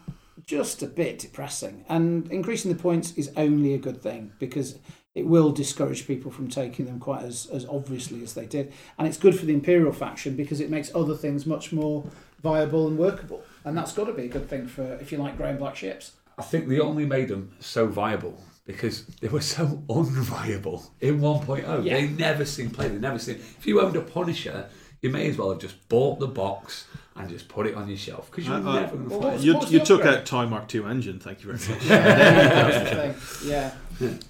just 0.46 0.82
a 0.84 0.88
bit 0.88 1.20
depressing. 1.20 1.84
And 1.90 2.32
increasing 2.32 2.72
the 2.72 2.82
points 2.82 3.12
is 3.14 3.32
only 3.36 3.74
a 3.74 3.80
good 3.80 4.02
thing 4.02 4.34
because 4.40 4.78
it 5.16 5.26
will 5.26 5.52
discourage 5.52 6.06
people 6.06 6.32
from 6.32 6.48
taking 6.48 6.86
them 6.86 7.00
quite 7.00 7.24
as, 7.24 7.48
as 7.48 7.66
obviously 7.66 8.22
as 8.24 8.34
they 8.34 8.46
did. 8.46 8.72
And 8.98 9.08
it's 9.08 9.18
good 9.18 9.38
for 9.38 9.46
the 9.46 9.54
Imperial 9.54 9.92
faction 9.92 10.36
because 10.36 10.60
it 10.60 10.70
makes 10.70 10.94
other 10.94 11.16
things 11.16 11.46
much 11.46 11.74
more 11.74 12.06
viable 12.42 12.88
and 12.88 12.98
workable. 12.98 13.44
And 13.66 13.76
that's 13.76 13.94
got 13.94 14.06
to 14.06 14.14
be 14.14 14.26
a 14.26 14.30
good 14.30 14.48
thing 14.48 14.68
for, 14.68 14.94
if 15.02 15.12
you 15.12 15.18
like, 15.18 15.38
grey 15.38 15.50
and 15.50 15.60
black 15.60 15.76
ships. 15.76 16.14
I 16.38 16.44
think 16.44 16.67
they 16.67 16.79
only 16.79 17.06
made 17.06 17.29
them 17.29 17.53
so 17.60 17.88
viable 17.88 18.39
because 18.65 19.06
they 19.22 19.27
were 19.27 19.41
so 19.41 19.65
unviable 19.89 20.88
in 21.01 21.20
1.0. 21.20 21.84
Yeah. 21.86 21.94
They 21.96 22.08
never 22.10 22.46
seen 22.46 22.70
play. 22.70 22.88
They 22.89 22.98
never 23.00 23.20
seen. 23.20 23.36
If 23.38 23.65
you 23.65 23.82
owned 23.82 23.96
a 23.96 24.01
Punisher, 24.01 24.70
you 25.01 25.10
may 25.10 25.29
as 25.29 25.38
well 25.38 25.50
have 25.51 25.60
just 25.60 25.88
bought 25.89 26.20
the 26.20 26.27
box 26.27 26.86
and 27.15 27.27
just 27.29 27.48
put 27.48 27.65
it 27.65 27.74
on 27.75 27.88
your 27.88 27.98
shelf 27.98 28.29
because 28.29 28.46
you're 28.46 28.56
I- 28.56 28.60
uh, 28.60 28.63
I- 28.63 28.70
uh, 28.70 28.79
never 28.82 28.96
going 28.98 29.03
to 29.03 29.10
Well, 29.10 29.20
fly. 29.22 29.29
what's- 29.32 29.44
it. 29.44 29.46
You, 29.46 29.79
you 29.79 29.86
took 29.86 30.01
upgrade? 30.01 30.17
out 30.20 30.25
Time 30.25 30.50
Mark 30.51 30.74
II 30.75 30.84
engine. 30.86 31.20
Thank 31.20 31.44
you 31.44 31.53
very 31.53 31.58
much. 31.75 31.88
that 31.88 32.67
was 32.67 32.89
the 32.89 32.96
thing. 33.44 33.50
Yeah, 33.50 33.72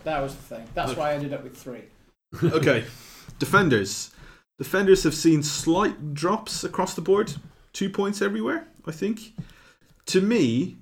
that 0.03 0.21
was 0.21 0.35
the 0.35 0.41
thing. 0.43 0.67
That's 0.73 0.95
why 0.95 1.11
I 1.11 1.13
ended 1.15 1.33
up 1.33 1.43
with 1.43 1.57
three. 1.57 1.83
okay, 2.43 2.85
defenders. 3.39 4.11
Defenders 4.57 5.03
have 5.03 5.13
seen 5.13 5.43
slight 5.43 6.13
drops 6.13 6.63
across 6.63 6.93
the 6.95 7.01
board, 7.01 7.33
two 7.73 7.89
points 7.89 8.21
everywhere. 8.21 8.67
I 8.85 8.91
think. 8.91 9.33
To 10.07 10.21
me, 10.21 10.77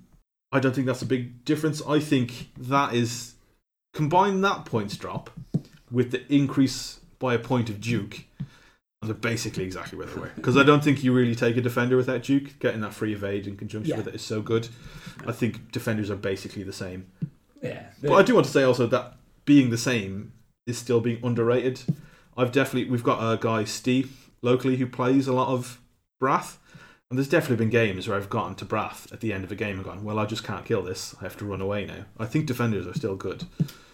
I 0.52 0.60
don't 0.60 0.74
think 0.74 0.88
that's 0.88 1.02
a 1.02 1.06
big 1.06 1.44
difference. 1.46 1.82
I 1.88 2.00
think 2.00 2.50
that 2.58 2.94
is 2.94 3.34
combine 3.94 4.42
that 4.42 4.66
points 4.66 4.96
drop 4.98 5.30
with 5.92 6.12
the 6.12 6.32
increase 6.34 7.00
by 7.20 7.34
a 7.34 7.40
point 7.40 7.70
of 7.70 7.80
Duke, 7.82 8.24
and 8.40 9.10
they're 9.10 9.14
basically 9.14 9.64
exactly 9.64 9.98
where 9.98 10.08
they 10.08 10.20
were. 10.20 10.32
Because 10.36 10.58
I 10.58 10.64
don't 10.64 10.84
think 10.84 11.04
you 11.04 11.14
really 11.14 11.36
take 11.36 11.58
a 11.58 11.62
defender 11.62 11.96
without 11.98 12.24
Duke. 12.24 12.60
Getting 12.60 12.82
that 12.82 12.94
free 12.94 13.14
evade 13.14 13.48
in 13.48 13.58
conjunction 13.58 13.92
Yeah. 13.92 13.98
with 13.98 14.08
it 14.08 14.16
is 14.16 14.22
so 14.22 14.42
good. 14.42 14.68
I 15.26 15.32
think 15.32 15.72
defenders 15.72 16.10
are 16.10 16.16
basically 16.16 16.64
the 16.64 16.74
same. 16.74 17.08
Yeah, 17.62 17.88
But 18.02 18.14
I 18.14 18.22
do 18.24 18.36
want 18.36 18.46
to 18.46 18.52
say 18.52 18.64
also 18.64 18.86
that 18.88 19.18
being 19.46 19.70
the 19.72 19.78
same 19.78 20.34
is 20.68 20.78
still 20.78 21.00
being 21.02 21.20
underrated. 21.24 21.82
I've 22.38 22.52
definitely 22.52 22.90
we've 22.92 23.04
got 23.04 23.20
a 23.22 23.38
guy 23.38 23.64
Steve 23.64 24.30
locally 24.42 24.78
who 24.78 24.86
plays 24.86 25.28
a 25.28 25.34
lot 25.34 25.48
of 25.48 25.80
Brath, 26.20 26.60
and 27.10 27.20
there's 27.20 27.30
definitely 27.30 27.58
been 27.58 27.70
games 27.70 28.08
where 28.08 28.18
I've 28.18 28.30
gotten 28.30 28.56
to 28.56 28.66
Brath 28.66 29.12
at 29.14 29.20
the 29.22 29.32
end 29.32 29.44
of 29.44 29.52
a 29.52 29.56
game 29.56 29.76
and 29.78 29.86
gone, 29.86 30.04
well, 30.04 30.18
I 30.20 30.26
just 30.26 30.44
can't 30.44 30.66
kill 30.66 30.82
this. 30.82 31.16
I 31.20 31.24
have 31.24 31.38
to 31.38 31.46
run 31.46 31.62
away 31.62 31.86
now. 31.86 32.06
I 32.18 32.26
think 32.26 32.46
defenders 32.48 32.88
are 32.88 32.94
still 32.94 33.16
good. 33.16 33.44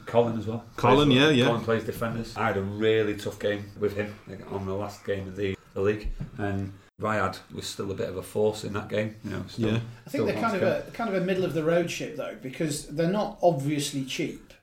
Colin 0.06 0.38
as 0.40 0.48
well. 0.48 0.66
Colin, 0.78 1.10
Plays- 1.10 1.20
yeah, 1.22 1.30
yeah. 1.30 1.46
Colin 1.46 1.62
plays 1.64 1.84
defenders. 1.84 2.36
I 2.36 2.48
had 2.48 2.58
a 2.58 2.62
really 2.62 3.16
tough 3.16 3.40
game 3.40 3.70
with 3.80 3.96
him 3.96 4.16
on 4.50 4.66
the 4.66 4.74
last 4.74 5.06
game 5.06 5.28
of 5.28 5.36
the, 5.36 5.56
the 5.74 5.82
league, 5.82 6.10
and 6.38 6.74
Ryad 7.02 7.38
was 7.54 7.66
still 7.68 7.92
a 7.92 7.94
bit 7.94 8.10
of 8.10 8.18
a 8.18 8.24
force 8.24 8.64
in 8.64 8.74
that 8.74 8.90
game. 8.90 9.16
You 9.24 9.30
know, 9.32 9.44
still, 9.48 9.72
Yeah, 9.74 9.80
I 10.06 10.10
think 10.10 10.26
they're 10.26 10.42
kind 10.42 10.56
of 10.56 10.64
a 10.64 10.92
kind 10.92 11.14
of 11.14 11.22
a 11.22 11.26
middle 11.26 11.46
of 11.46 11.54
the 11.54 11.64
road 11.64 11.90
ship 11.92 12.16
though, 12.16 12.36
because 12.42 12.88
they're 12.88 13.10
not 13.12 13.38
obviously 13.42 14.04
cheap. 14.06 14.54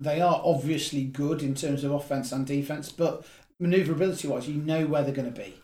They 0.00 0.20
are 0.20 0.40
obviously 0.44 1.04
good 1.04 1.42
in 1.42 1.54
terms 1.54 1.84
of 1.84 1.90
offense 1.92 2.32
and 2.32 2.46
defense, 2.46 2.90
but 2.92 3.24
maneuverability 3.60 4.28
wise, 4.28 4.48
you 4.48 4.60
know 4.60 4.86
where 4.86 5.02
they're 5.02 5.14
going 5.14 5.32
to 5.32 5.40
be. 5.40 5.54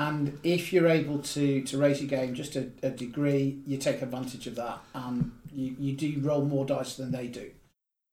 And 0.00 0.40
if 0.42 0.72
you're 0.72 0.88
able 0.88 1.18
to, 1.18 1.60
to 1.60 1.76
raise 1.76 2.00
your 2.00 2.08
game 2.08 2.34
just 2.34 2.56
a, 2.56 2.70
a 2.82 2.88
degree, 2.88 3.60
you 3.66 3.76
take 3.76 4.00
advantage 4.00 4.46
of 4.46 4.54
that, 4.54 4.78
and 4.94 5.30
you, 5.52 5.76
you 5.78 5.92
do 5.92 6.18
roll 6.22 6.42
more 6.42 6.64
dice 6.64 6.96
than 6.96 7.12
they 7.12 7.26
do. 7.26 7.50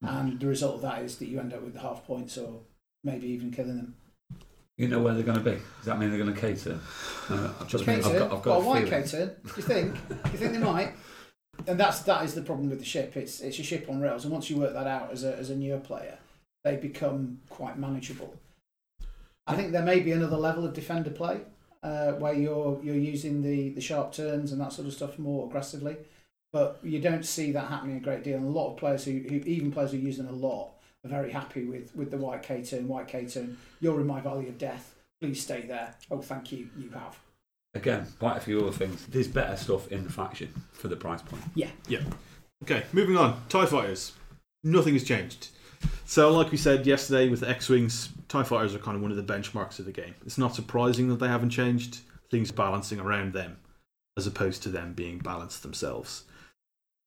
And 0.02 0.38
the 0.38 0.48
result 0.48 0.76
of 0.76 0.82
that 0.82 1.02
is 1.02 1.18
that 1.20 1.28
you 1.30 1.40
end 1.40 1.54
up 1.54 1.62
with 1.62 1.78
half 1.78 2.06
points 2.06 2.38
or 2.38 2.60
maybe 3.06 3.28
even 3.28 3.52
killing 3.52 3.78
them. 3.78 3.96
You 4.76 4.90
know 4.90 5.00
where 5.00 5.14
they're 5.14 5.24
going 5.24 5.38
to 5.38 5.44
be. 5.44 5.58
Does 5.78 5.86
that 5.86 5.98
mean 5.98 6.10
they're 6.10 6.22
going 6.22 6.36
to 6.36 6.40
cater? 6.40 6.78
Uh, 7.30 7.54
I've 7.62 7.70
just 7.70 7.86
Cater? 7.86 8.06
I've 8.06 8.20
got, 8.20 8.34
I've 8.34 8.44
got 8.44 8.46
well, 8.46 8.62
a 8.62 8.66
why 8.66 8.84
cater? 8.84 9.38
Do 9.46 9.54
you 9.56 9.64
think? 9.64 10.08
Do 10.10 10.32
you 10.34 10.38
think 10.38 10.52
they 10.52 10.60
might? 10.60 10.92
And 11.68 11.80
that's 11.80 12.02
that 12.02 12.24
is 12.26 12.36
the 12.36 12.42
problem 12.42 12.70
with 12.70 12.80
the 12.80 12.86
ship. 12.86 13.16
It's 13.16 13.40
it's 13.40 13.58
a 13.60 13.64
ship 13.64 13.88
on 13.90 14.02
rails, 14.02 14.26
and 14.26 14.34
once 14.34 14.50
you 14.50 14.58
work 14.58 14.74
that 14.74 14.88
out 14.88 15.12
as 15.12 15.24
a 15.24 15.36
as 15.38 15.50
a 15.50 15.56
newer 15.56 15.80
player, 15.80 16.20
they 16.64 16.76
become 16.76 17.40
quite 17.50 17.80
manageable. 17.80 18.36
I 19.48 19.56
think 19.56 19.72
there 19.72 19.82
may 19.82 20.02
be 20.02 20.12
another 20.12 20.38
level 20.38 20.66
of 20.66 20.74
defender 20.74 21.10
play 21.10 21.40
uh, 21.88 22.12
where 22.14 22.34
you're 22.34 22.80
you're 22.84 22.96
using 23.14 23.42
the 23.42 23.70
the 23.70 23.82
sharp 23.82 24.12
turns 24.12 24.52
and 24.52 24.60
that 24.60 24.74
sort 24.74 24.88
of 24.88 24.94
stuff 24.94 25.18
more 25.18 25.48
aggressively, 25.48 25.96
but 26.52 26.80
you 26.84 27.00
don't 27.00 27.26
see 27.26 27.52
that 27.52 27.70
happening 27.70 27.98
a 27.98 28.00
great 28.00 28.24
deal. 28.24 28.38
And 28.38 28.46
a 28.46 28.60
lot 28.60 28.72
of 28.72 28.78
players 28.78 29.06
who, 29.06 29.14
who 29.30 29.36
even 29.46 29.72
players 29.72 29.92
who 29.92 29.98
use 29.98 30.18
them 30.18 30.28
a 30.28 30.32
lot 30.32 30.72
are 31.06 31.10
very 31.10 31.32
happy 31.32 31.64
with 31.66 31.96
with 31.96 32.12
the 32.12 32.18
white 32.18 32.44
K 32.44 32.64
turn. 32.64 32.88
White 32.88 33.08
K 33.08 33.26
turn. 33.26 33.58
You're 33.80 34.02
in 34.02 34.08
my 34.08 34.20
valley 34.20 34.48
of 34.50 34.58
death. 34.58 34.96
Please 35.22 35.42
stay 35.42 35.62
there. 35.62 35.96
Oh, 36.12 36.22
thank 36.22 36.52
you. 36.52 36.70
You 36.78 36.90
have. 36.92 37.18
Again, 37.74 38.08
quite 38.20 38.38
a 38.38 38.42
few 38.42 38.60
other 38.62 38.72
things. 38.72 39.06
There's 39.08 39.28
better 39.28 39.56
stuff 39.56 39.92
in 39.92 40.04
the 40.04 40.12
faction 40.12 40.50
for 40.72 40.88
the 40.88 40.96
price 40.96 41.22
point. 41.22 41.44
Yeah. 41.56 41.70
Yeah. 41.88 42.02
Okay, 42.64 42.84
moving 42.92 43.18
on. 43.18 43.42
TIE 43.50 43.66
fighters. 43.66 44.14
Nothing 44.64 44.94
has 44.94 45.04
changed. 45.04 45.50
So, 46.06 46.32
like 46.32 46.52
we 46.52 46.58
said 46.58 46.86
yesterday 46.86 47.30
with 47.30 47.44
X 47.44 47.70
Wings, 47.70 48.10
TIE 48.30 48.44
fighters 48.44 48.74
are 48.74 48.80
kind 48.80 48.96
of 48.96 49.02
one 49.02 49.12
of 49.12 49.18
the 49.18 49.34
benchmarks 49.34 49.80
of 49.80 49.86
the 49.86 49.92
game. 49.92 50.16
It's 50.26 50.38
not 50.38 50.56
surprising 50.56 51.10
that 51.10 51.20
they 51.20 51.28
haven't 51.28 51.50
changed. 51.50 52.00
Things 52.30 52.52
balancing 52.52 53.00
around 53.00 53.34
them 53.34 53.58
as 54.18 54.28
opposed 54.28 54.64
to 54.64 54.70
them 54.70 54.94
being 54.94 55.20
balanced 55.20 55.64
themselves. 55.64 56.24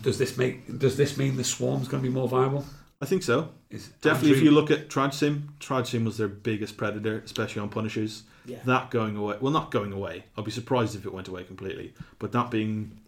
Does 0.01 0.17
this 0.17 0.39
make? 0.39 0.79
Does 0.79 0.97
this 0.97 1.19
mean 1.19 1.37
the 1.37 1.45
swarm's 1.45 1.89
going 1.89 2.03
to 2.03 2.09
be 2.09 2.15
more 2.15 2.29
viable? 2.29 2.65
I 3.03 3.07
think 3.07 3.23
so. 3.23 3.51
Is 3.71 3.89
Definitely, 4.03 4.33
if 4.33 4.43
you 4.43 4.51
look 4.51 4.71
at 4.71 4.89
Trad 4.89 5.15
Sim, 5.15 6.05
was 6.05 6.19
their 6.19 6.29
biggest 6.29 6.77
predator, 6.77 7.23
especially 7.25 7.63
on 7.63 7.71
Punishers. 7.71 8.25
Yeah. 8.45 8.59
That 8.65 8.91
going 8.91 9.17
away, 9.17 9.37
well, 9.41 9.53
not 9.53 9.71
going 9.71 9.93
away. 9.93 10.25
I'd 10.37 10.45
be 10.45 10.51
surprised 10.51 10.95
if 10.95 11.07
it 11.07 11.13
went 11.13 11.29
away 11.29 11.45
completely. 11.45 11.95
But 12.19 12.33
that 12.33 12.51
being 12.51 12.99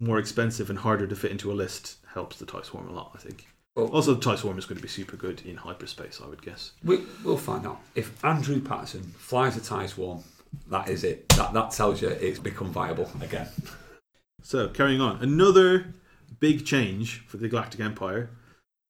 more 0.00 0.18
expensive 0.18 0.70
and 0.70 0.78
harder 0.78 1.06
to 1.06 1.16
fit 1.16 1.30
into 1.30 1.50
a 1.50 1.54
list 1.54 1.96
helps 2.12 2.36
the 2.36 2.46
TIE 2.46 2.62
Swarm 2.62 2.88
a 2.88 2.92
lot, 2.92 3.12
I 3.14 3.18
think. 3.18 3.46
Well- 3.74 3.88
also, 3.88 4.14
the 4.14 4.20
TIE 4.20 4.36
Swarm 4.36 4.58
is 4.58 4.66
going 4.66 4.76
to 4.76 4.82
be 4.82 4.88
super 4.88 5.16
good 5.16 5.42
in 5.42 5.56
hyperspace, 5.56 6.20
I 6.22 6.28
would 6.28 6.42
guess. 6.42 6.72
We, 6.84 7.00
we'll 7.24 7.36
find 7.36 7.66
out. 7.66 7.80
If 7.94 8.22
Andrew 8.24 8.60
Patterson 8.60 9.02
flies 9.02 9.56
a 9.56 9.60
tie 9.60 9.86
swarm, 9.86 10.22
that 10.68 10.88
is 10.88 11.04
it. 11.04 11.28
That 11.30 11.52
that 11.54 11.70
tells 11.70 12.02
you 12.02 12.08
it's 12.08 12.38
become 12.38 12.70
viable 12.72 13.10
again. 13.20 13.48
So, 14.42 14.68
carrying 14.68 15.00
on. 15.00 15.22
Another 15.22 15.94
big 16.40 16.66
change 16.66 17.24
for 17.26 17.36
the 17.36 17.48
Galactic 17.48 17.80
Empire 17.80 18.30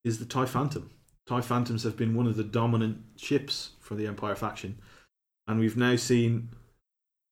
is 0.05 0.19
the 0.19 0.25
TIE 0.25 0.47
Phantom. 0.47 0.91
TIE 1.29 1.41
Phantoms 1.41 1.85
have 1.85 1.97
been 1.97 2.15
one 2.15 2.27
of 2.27 2.37
the 2.37 2.45
dominant 2.45 2.99
ships 3.17 3.71
for 3.81 3.95
the 3.95 4.07
Empire 4.07 4.35
faction. 4.35 4.79
And 5.47 5.61
we've 5.61 5.77
now 5.77 5.97
seen 5.97 6.49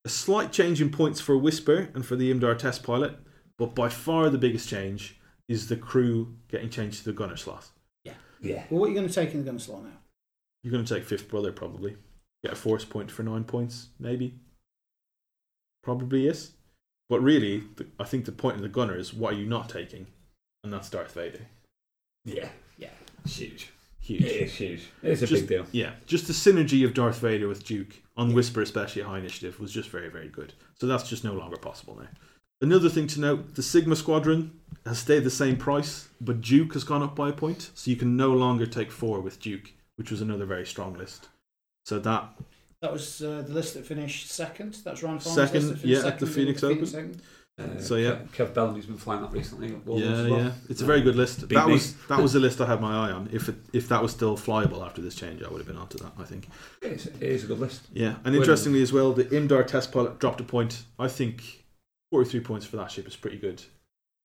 a 0.04 0.08
slight 0.08 0.52
change 0.52 0.80
in 0.80 0.90
points 0.90 1.20
for 1.20 1.36
Whisper 1.36 1.90
and 1.94 2.06
for 2.06 2.16
the 2.16 2.32
Imdaar 2.32 2.56
test 2.56 2.82
pilot, 2.82 3.16
but 3.58 3.74
by 3.74 3.88
far 3.88 4.30
the 4.30 4.38
biggest 4.38 4.68
change 4.68 5.18
is 5.50 5.68
the 5.68 5.76
crew 5.76 6.32
getting 6.48 6.70
changed 6.70 6.98
to 6.98 7.04
the 7.04 7.12
gunner 7.12 7.36
slot. 7.36 7.66
Yeah. 8.04 8.14
Yeah. 8.40 8.62
Well, 8.70 8.80
what 8.80 8.86
are 8.86 8.88
you 8.90 8.94
going 8.94 9.08
to 9.08 9.12
take 9.12 9.32
in 9.34 9.40
the 9.44 9.50
gun 9.50 9.58
slot 9.58 9.82
now? 9.82 9.90
You're 10.62 10.70
going 10.72 10.84
to 10.84 10.94
take 10.94 11.04
Fifth 11.04 11.28
Brother 11.28 11.50
probably. 11.52 11.96
Get 12.44 12.52
a 12.52 12.56
force 12.56 12.84
point 12.84 13.10
for 13.10 13.22
nine 13.24 13.44
points, 13.44 13.88
maybe. 13.98 14.34
Probably 15.82 16.26
is. 16.26 16.52
But 17.08 17.20
really, 17.20 17.64
the, 17.76 17.86
I 17.98 18.04
think 18.04 18.24
the 18.24 18.32
point 18.32 18.56
of 18.56 18.62
the 18.62 18.68
gunner 18.68 18.96
is 18.96 19.12
what 19.12 19.34
are 19.34 19.36
you 19.36 19.46
not 19.46 19.68
taking? 19.68 20.06
And 20.62 20.72
that's 20.72 20.88
Darth 20.88 21.14
Vader. 21.14 21.40
Yeah. 22.24 22.48
Yeah. 22.78 22.90
It's 23.24 23.36
huge. 23.36 23.72
Huge. 24.00 24.22
It 24.22 24.42
is 24.42 24.54
huge. 24.54 24.88
It's 25.02 25.22
a 25.22 25.26
Just- 25.26 25.42
big 25.42 25.48
deal. 25.48 25.66
Yeah, 25.72 25.92
just 26.06 26.26
the 26.26 26.32
synergy 26.32 26.84
of 26.84 26.94
Darth 26.94 27.18
Vader 27.18 27.48
with 27.48 27.64
Duke 27.64 28.00
on 28.16 28.28
Yeah. 28.30 28.36
Whisper, 28.36 28.62
especially 28.62 29.02
at 29.02 29.08
High 29.08 29.18
Initiative, 29.18 29.58
was 29.60 29.72
just 29.72 29.90
very, 29.90 30.08
very 30.08 30.28
good. 30.28 30.54
So 30.78 30.86
that's 30.86 31.08
just 31.08 31.24
no 31.24 31.32
longer 31.34 31.56
possible 31.56 31.96
now. 31.96 32.08
Another 32.60 32.88
thing 32.88 33.06
to 33.08 33.20
note 33.20 33.54
the 33.54 33.62
Sigma 33.62 33.96
Squadron 33.96 34.52
has 34.86 34.98
stayed 34.98 35.24
the 35.24 35.30
same 35.30 35.56
price, 35.56 36.08
but 36.20 36.40
Duke 36.40 36.74
has 36.74 36.84
gone 36.84 37.02
up 37.02 37.16
by 37.16 37.30
a 37.30 37.32
point. 37.32 37.70
So 37.74 37.90
you 37.90 37.96
can 37.96 38.16
no 38.16 38.32
longer 38.32 38.66
take 38.66 38.90
four 38.90 39.20
with 39.20 39.40
Duke, 39.40 39.72
which 39.96 40.10
was 40.10 40.20
another 40.20 40.44
very 40.44 40.66
strong 40.66 40.94
list. 40.94 41.28
So 41.86 41.98
that, 42.00 42.28
That 42.82 42.92
was 42.92 43.22
uh, 43.22 43.42
the 43.46 43.52
list 43.52 43.74
that 43.74 43.86
finished 43.86 44.28
second. 44.30 44.76
That's 44.84 45.02
Ryan 45.02 45.18
Farmer's 45.18 45.34
Second, 45.34 45.54
list 45.54 45.68
that 45.68 45.78
finished 45.80 46.02
yeah, 46.02 46.08
at 46.10 46.18
the 46.18 46.26
second 46.26 46.34
Phoenix 46.44 46.62
in 46.62 46.70
Open. 46.72 46.86
second. 46.86 47.22
Uh, 47.58 47.78
So, 47.80 47.96
yeah. 47.96 48.10
Kev, 48.34 48.48
Kev 48.48 48.54
Bellamy's 48.54 48.86
been 48.86 48.96
flying 48.96 49.22
that 49.22 49.32
recently. 49.32 49.68
at 49.68 49.72
yeah, 49.86 50.28
well. 50.28 50.38
yeah, 50.38 50.52
it's 50.68 50.80
a 50.82 50.84
very 50.86 51.00
good 51.02 51.16
list. 51.16 51.46
Beat 51.48 51.54
that 51.56 51.66
me. 51.66 51.74
was 51.74 51.94
that 52.08 52.20
was 52.20 52.32
the 52.36 52.40
list 52.40 52.60
I 52.60 52.66
had 52.66 52.80
my 52.80 52.92
eye 53.08 53.12
on. 53.12 53.28
If 53.32 53.48
it, 53.50 53.56
if 53.72 53.88
that 53.88 54.02
was 54.02 54.12
still 54.12 54.36
flyable 54.36 54.84
after 54.84 55.00
this 55.02 55.14
change, 55.14 55.42
I 55.42 55.48
would 55.48 55.58
have 55.58 55.66
been 55.66 55.76
onto 55.76 55.98
that. 55.98 56.12
I 56.18 56.24
think. 56.24 56.48
It 56.82 56.92
is, 56.92 57.06
it 57.06 57.22
is 57.22 57.44
a 57.44 57.46
good 57.48 57.58
list. 57.58 57.82
Yeah, 57.92 58.14
and 58.24 58.32
Well- 58.34 58.36
interestingly 58.36 58.82
as 58.82 58.92
well, 58.92 59.12
the 59.12 59.24
Imdaar 59.24 59.66
test 59.66 59.92
pilot 59.92 60.18
dropped 60.18 60.40
a 60.40 60.44
point. 60.44 60.84
I 60.98 61.08
think 61.08 61.59
43 62.10 62.40
points 62.40 62.66
for 62.66 62.76
that 62.76 62.90
ship 62.90 63.06
is 63.06 63.16
pretty 63.16 63.38
good. 63.38 63.62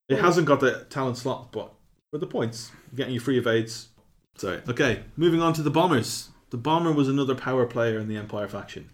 It 0.10 0.20
hasn't 0.20 0.48
got 0.48 0.60
the 0.60 0.86
talent 0.90 1.18
slot, 1.18 1.52
but 1.52 1.74
for 2.12 2.20
the 2.20 2.28
points, 2.28 2.72
getting 2.96 3.14
you 3.14 3.20
free 3.20 3.38
evades. 3.38 3.90
Sorry. 4.38 4.62
Okay, 4.68 5.04
moving 5.16 5.42
on 5.42 5.54
to 5.54 5.64
the 5.64 5.72
bombers. 5.72 6.30
The 6.50 6.58
bomber 6.58 6.92
was 6.92 7.10
another 7.10 7.36
power 7.36 7.66
player 7.66 7.98
in 8.00 8.08
the 8.08 8.18
Empire 8.18 8.48
faction. 8.48 8.90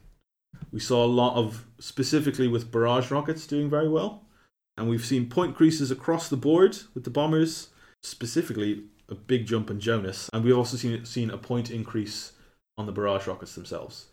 We 0.72 0.80
saw 0.80 1.04
a 1.04 1.08
lot 1.08 1.36
of, 1.36 1.66
specifically 1.80 2.48
with 2.48 2.72
barrage 2.72 3.12
rockets, 3.12 3.46
doing 3.46 3.70
very 3.70 3.90
well. 3.90 4.24
And 4.78 4.90
we've 4.90 5.06
seen 5.06 5.30
point 5.30 5.56
creases 5.56 5.92
across 5.92 6.30
the 6.30 6.38
board 6.38 6.78
with 6.94 7.04
the 7.04 7.10
bombers, 7.10 7.70
specifically 8.04 8.86
a 9.10 9.16
big 9.16 9.46
jump 9.46 9.70
in 9.70 9.80
Jonus. 9.80 10.30
And 10.32 10.44
we've 10.44 10.58
also 10.58 10.78
seen, 10.78 11.06
seen 11.06 11.30
a 11.30 11.38
point 11.38 11.70
increase 11.70 12.32
on 12.78 12.86
the 12.86 12.92
barrage 12.92 13.28
rockets 13.28 13.56
themselves. 13.56 14.08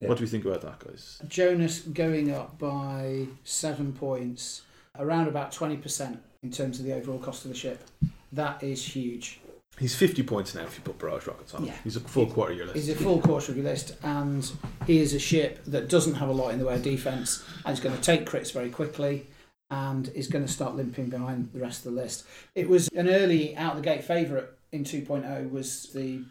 Yeah. 0.00 0.08
What 0.08 0.18
do 0.18 0.24
we 0.24 0.30
think 0.30 0.44
about 0.44 0.62
that, 0.62 0.78
guys? 0.78 1.20
Jonus 1.26 1.92
going 1.92 2.32
up 2.32 2.58
by 2.58 3.26
seven 3.44 3.92
points, 3.92 4.62
around 4.98 5.28
about 5.28 5.52
20% 5.52 6.18
in 6.42 6.50
terms 6.50 6.78
of 6.78 6.86
the 6.86 6.94
overall 6.94 7.18
cost 7.18 7.44
of 7.44 7.50
the 7.50 7.56
ship. 7.56 7.86
That 8.32 8.62
is 8.62 8.82
huge. 8.84 9.40
He's 9.78 9.94
50 9.94 10.22
points 10.24 10.54
now 10.54 10.62
if 10.62 10.76
you 10.76 10.82
put 10.82 10.98
barrage 10.98 11.26
rockets 11.26 11.54
on. 11.54 11.64
Yeah. 11.64 11.74
He's 11.84 11.96
a 11.96 12.00
full 12.00 12.26
quarter 12.26 12.52
year 12.52 12.64
list. 12.64 12.76
He's 12.76 12.88
a 12.88 12.94
full 12.94 13.20
quarter 13.20 13.52
of 13.52 13.58
your 13.58 13.66
list, 13.66 13.96
and 14.02 14.50
he 14.86 15.00
is 15.00 15.14
a 15.14 15.18
ship 15.18 15.64
that 15.66 15.88
doesn't 15.88 16.14
have 16.14 16.28
a 16.28 16.32
lot 16.32 16.50
in 16.50 16.58
the 16.58 16.66
way 16.66 16.74
of 16.74 16.82
defence, 16.82 17.44
and 17.64 17.72
is 17.72 17.80
going 17.80 17.96
to 17.96 18.02
take 18.02 18.28
crits 18.28 18.52
very 18.52 18.70
quickly, 18.70 19.26
and 19.70 20.08
is 20.08 20.28
going 20.28 20.44
to 20.44 20.52
start 20.52 20.76
limping 20.76 21.08
behind 21.08 21.50
the 21.52 21.60
rest 21.60 21.84
of 21.86 21.94
the 21.94 22.00
list. 22.00 22.24
It 22.54 22.68
was 22.68 22.88
an 22.88 23.08
early 23.08 23.56
out 23.56 23.76
the 23.76 23.82
gate 23.82 24.04
favourite 24.04 24.48
in 24.72 24.84
2.0 24.84 25.50
was 25.50 25.92
the 25.94 26.22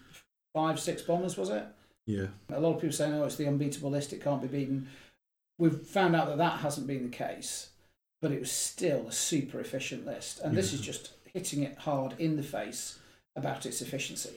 five 0.54 0.80
six 0.80 1.02
bombers, 1.02 1.38
was 1.38 1.50
it? 1.50 1.66
Yeah. 2.10 2.28
A 2.52 2.60
lot 2.60 2.76
of 2.76 2.82
people 2.82 2.96
saying, 2.96 3.14
"Oh, 3.14 3.26
it's 3.26 3.36
the 3.36 3.48
unbeatable 3.48 3.92
list; 3.92 4.14
it 4.14 4.24
can't 4.24 4.42
be 4.42 4.48
beaten." 4.48 4.88
we've 5.60 5.82
found 5.82 6.16
out 6.16 6.28
that 6.28 6.40
that 6.40 6.62
hasn't 6.62 6.88
been 6.88 7.04
the 7.04 7.16
case, 7.16 7.70
but 8.22 8.32
it 8.32 8.40
was 8.40 8.50
still 8.50 9.08
a 9.08 9.12
super 9.12 9.60
efficient 9.60 10.06
list. 10.06 10.40
And 10.40 10.58
this 10.58 10.74
is 10.74 10.82
just 10.82 11.12
hitting 11.32 11.62
it 11.62 11.78
hard 11.78 12.16
in 12.18 12.38
the 12.38 12.44
face 12.44 12.98
about 13.36 13.68
its 13.68 13.82
efficiency. 13.82 14.34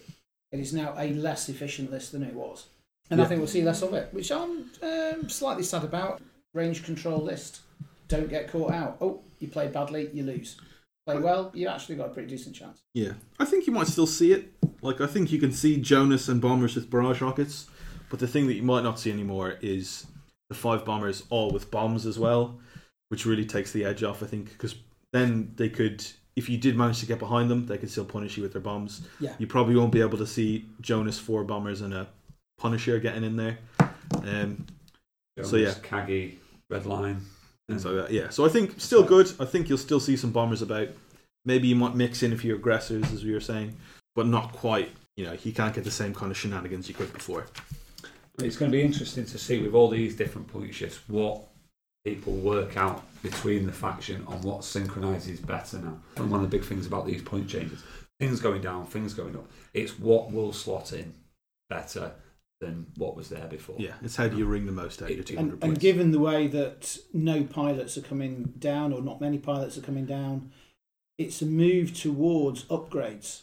It 0.51 0.61
is 0.61 0.75
now 0.75 0.95
a 0.99 1.15
less 1.15 1.49
efficient 1.49 1.91
list 1.91 2.13
than 2.13 2.23
it 2.23 2.35
was. 2.35 2.67
And 3.11 3.23
I 3.23 3.25
think 3.25 3.39
we'll 3.39 3.49
see 3.49 3.63
less 3.63 3.83
of 3.83 3.95
it, 3.95 4.09
which 4.13 4.31
I'm 4.31 4.71
um, 4.83 5.29
slightly 5.29 5.63
sad 5.63 5.85
about. 5.85 6.21
Range 6.55 6.85
control 6.85 7.21
list. 7.21 7.61
Don't 8.09 8.29
get 8.29 8.51
caught 8.51 8.73
out. 8.73 8.99
Oh, 9.01 9.21
you 9.39 9.49
played 9.49 9.73
badly, 9.73 10.11
you 10.13 10.23
lose. 10.23 10.57
Play 11.07 11.19
well, 11.19 11.51
you 11.53 11.67
actually 11.69 11.97
got 11.97 12.07
a 12.07 12.11
pretty 12.11 12.29
decent 12.29 12.55
chance. 12.55 12.83
Yeah, 12.95 13.13
I 13.39 13.45
think 13.45 13.67
you 13.67 13.73
might 13.73 13.89
still 13.89 14.07
see 14.07 14.33
it. 14.33 14.53
Like, 14.83 15.01
I 15.01 15.07
think 15.07 15.33
you 15.33 15.39
can 15.41 15.53
see 15.53 15.79
Jonus 15.81 16.29
and 16.29 16.41
bombers 16.41 16.75
with 16.77 16.91
barrage 16.91 17.21
rockets, 17.21 17.67
but 18.09 18.21
the 18.21 18.29
thing 18.29 18.47
that 18.47 18.55
you 18.55 18.63
might 18.63 18.85
not 18.85 18.99
see 19.01 19.11
anymore 19.11 19.57
is 19.61 20.07
the 20.49 20.55
five 20.55 20.85
bombers 20.85 21.25
all 21.29 21.51
with 21.51 21.71
bombs 21.71 22.07
as 22.07 22.19
well, 22.19 22.59
which 23.09 23.27
really 23.27 23.45
takes 23.45 23.73
the 23.73 23.85
edge 23.85 24.03
off. 24.03 24.23
I 24.23 24.27
think 24.27 24.51
because 24.53 24.77
then 25.13 25.53
they 25.57 25.69
could, 25.69 26.05
if 26.37 26.49
you 26.49 26.57
did 26.57 26.77
manage 26.77 27.01
to 27.01 27.07
get 27.07 27.19
behind 27.19 27.51
them, 27.51 27.67
they 27.67 27.79
could 27.79 27.91
still 27.91 28.05
punish 28.05 28.37
you 28.37 28.43
with 28.43 28.53
their 28.53 28.63
bombs. 28.63 29.07
Yeah. 29.19 29.35
You 29.39 29.47
probably 29.47 29.75
won't 29.75 29.93
be 29.93 30.01
able 30.01 30.19
to 30.19 30.27
see 30.27 30.67
Jonus 30.83 31.19
four 31.19 31.43
bombers 31.45 31.81
and 31.81 31.93
a 31.95 32.09
Punisher 32.59 33.01
getting 33.01 33.25
in 33.25 33.37
there. 33.37 33.59
Um, 34.25 34.67
So, 35.43 35.57
yeah. 35.57 35.73
Kagi, 35.73 36.37
Redline. 36.71 37.21
Mm. 37.71 37.75
things 37.75 37.85
like 37.85 37.95
that. 37.95 38.13
Yeah, 38.13 38.29
so 38.29 38.45
I 38.45 38.49
think 38.49 38.81
still 38.81 39.03
good. 39.03 39.33
I 39.39 39.45
think 39.45 39.69
you'll 39.69 39.79
still 39.79 40.01
see 40.01 40.17
some 40.17 40.33
bombers 40.33 40.63
about. 40.63 40.89
Maybe 41.45 41.69
you 41.69 41.77
might 41.77 41.95
mix 41.95 42.23
in 42.23 42.33
a 42.33 42.37
few 42.37 42.55
aggressors, 42.55 43.13
as 43.13 43.25
we 43.25 43.33
were 43.33 43.41
saying, 43.41 43.77
but 44.15 44.27
not 44.27 44.53
quite. 44.53 44.91
You 45.17 45.27
know, 45.27 45.33
he 45.33 45.53
can't 45.53 45.75
get 45.75 45.85
the 45.85 45.91
same 45.91 46.15
kind 46.15 46.31
of 46.31 46.39
shenanigans 46.39 46.89
you 46.89 46.95
could 46.95 47.13
before. 47.13 47.47
It's 48.39 48.57
going 48.57 48.71
to 48.71 48.77
be 48.77 48.83
interesting 48.83 49.27
to 49.27 49.39
see 49.39 49.61
with 49.61 49.75
all 49.75 49.89
these 49.89 50.17
different 50.17 50.49
point 50.49 50.75
shifts 50.75 51.01
what 51.09 51.43
people 52.05 52.33
work 52.33 52.77
out 52.77 53.05
between 53.23 53.67
the 53.67 53.73
faction 53.73 54.25
on 54.27 54.41
what 54.43 54.61
synchronises 54.61 55.45
better 55.45 55.79
now. 55.79 55.99
And 56.17 56.31
one 56.31 56.43
of 56.43 56.51
the 56.51 56.57
big 56.57 56.67
things 56.67 56.87
about 56.87 57.07
these 57.07 57.23
point 57.23 57.49
changes, 57.49 57.83
things 58.19 58.41
going 58.41 58.63
down, 58.63 58.87
things 58.87 59.13
going 59.13 59.37
up, 59.37 59.47
it's 59.75 59.99
what 59.99 60.33
will 60.33 60.53
slot 60.53 60.93
in 60.93 61.13
better 61.69 62.13
than 62.63 62.87
what 62.97 63.17
was 63.17 63.29
there 63.29 63.47
before. 63.49 63.75
Yeah, 63.79 63.95
it's 64.03 64.17
how 64.17 64.29
do 64.29 64.39
you 64.39 64.47
ring 64.47 64.67
the 64.67 64.73
most 64.73 65.03
out 65.03 65.11
of 65.11 65.17
your 65.17 65.25
200 65.25 65.53
And, 65.55 65.65
and 65.65 65.81
given 65.81 66.13
the 66.13 66.21
way 66.21 66.47
that 66.47 66.97
no 67.13 67.43
pilots 67.43 67.99
are 67.99 68.03
coming 68.03 68.55
down, 68.59 68.93
or 68.93 69.03
not 69.03 69.21
many 69.21 69.37
pilots 69.37 69.77
are 69.77 69.83
coming 69.83 70.07
down, 70.07 70.53
it's 71.19 71.43
a 71.43 71.47
move 71.47 71.93
towards 71.93 72.65
upgrades. 72.67 73.43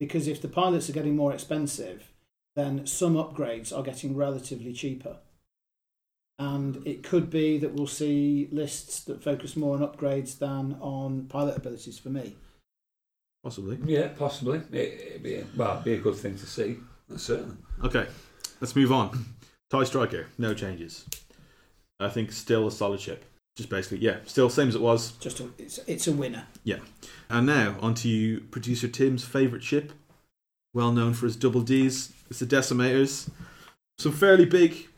Because 0.00 0.26
if 0.26 0.42
the 0.42 0.48
pilots 0.48 0.90
are 0.90 0.92
getting 0.92 1.16
more 1.16 1.32
expensive, 1.32 2.10
then 2.56 2.86
some 2.86 3.14
upgrades 3.14 3.74
are 3.74 3.84
getting 3.84 4.16
relatively 4.16 4.72
cheaper. 4.72 5.18
And 6.38 6.86
it 6.86 7.02
could 7.02 7.30
be 7.30 7.58
that 7.58 7.74
we'll 7.74 7.86
see 7.86 8.48
lists 8.50 9.04
that 9.04 9.22
focus 9.22 9.56
more 9.56 9.76
on 9.76 9.86
upgrades 9.86 10.38
than 10.38 10.76
on 10.80 11.26
pilot 11.28 11.56
abilities 11.56 11.98
for 11.98 12.10
me. 12.10 12.34
Possibly. 13.42 13.78
Yeah, 13.84 14.08
possibly. 14.08 14.58
It, 14.72 15.00
it'd 15.10 15.22
be, 15.22 15.44
well, 15.56 15.74
it'd 15.74 15.84
be 15.84 15.94
a 15.94 15.98
good 15.98 16.16
thing 16.16 16.36
to 16.36 16.46
see, 16.46 16.78
certainly. 17.16 17.56
Okay, 17.84 18.06
let's 18.60 18.74
move 18.74 18.92
on. 18.92 19.24
Tie 19.70 19.84
Striker, 19.84 20.26
no 20.38 20.54
changes. 20.54 21.04
I 21.98 22.08
think 22.08 22.32
still 22.32 22.66
a 22.66 22.70
solid 22.70 23.00
ship. 23.00 23.24
Just 23.56 23.70
basically, 23.70 23.98
yeah, 23.98 24.18
still 24.26 24.50
same 24.50 24.68
as 24.68 24.74
it 24.74 24.82
was. 24.82 25.12
Just 25.12 25.40
a, 25.40 25.48
it's, 25.56 25.78
it's 25.86 26.06
a 26.06 26.12
winner. 26.12 26.46
Yeah. 26.62 26.80
And 27.30 27.46
now 27.46 27.76
on 27.80 27.94
to 27.94 28.08
you, 28.08 28.40
producer 28.40 28.86
Tim's 28.86 29.24
favourite 29.24 29.64
ship, 29.64 29.92
well 30.74 30.92
known 30.92 31.14
for 31.14 31.24
his 31.24 31.36
double 31.36 31.62
Ds. 31.62 32.12
It's 32.28 32.40
the 32.40 32.46
Decimators. 32.46 33.30
Some 33.98 34.12
fairly 34.12 34.44
big 34.44 34.88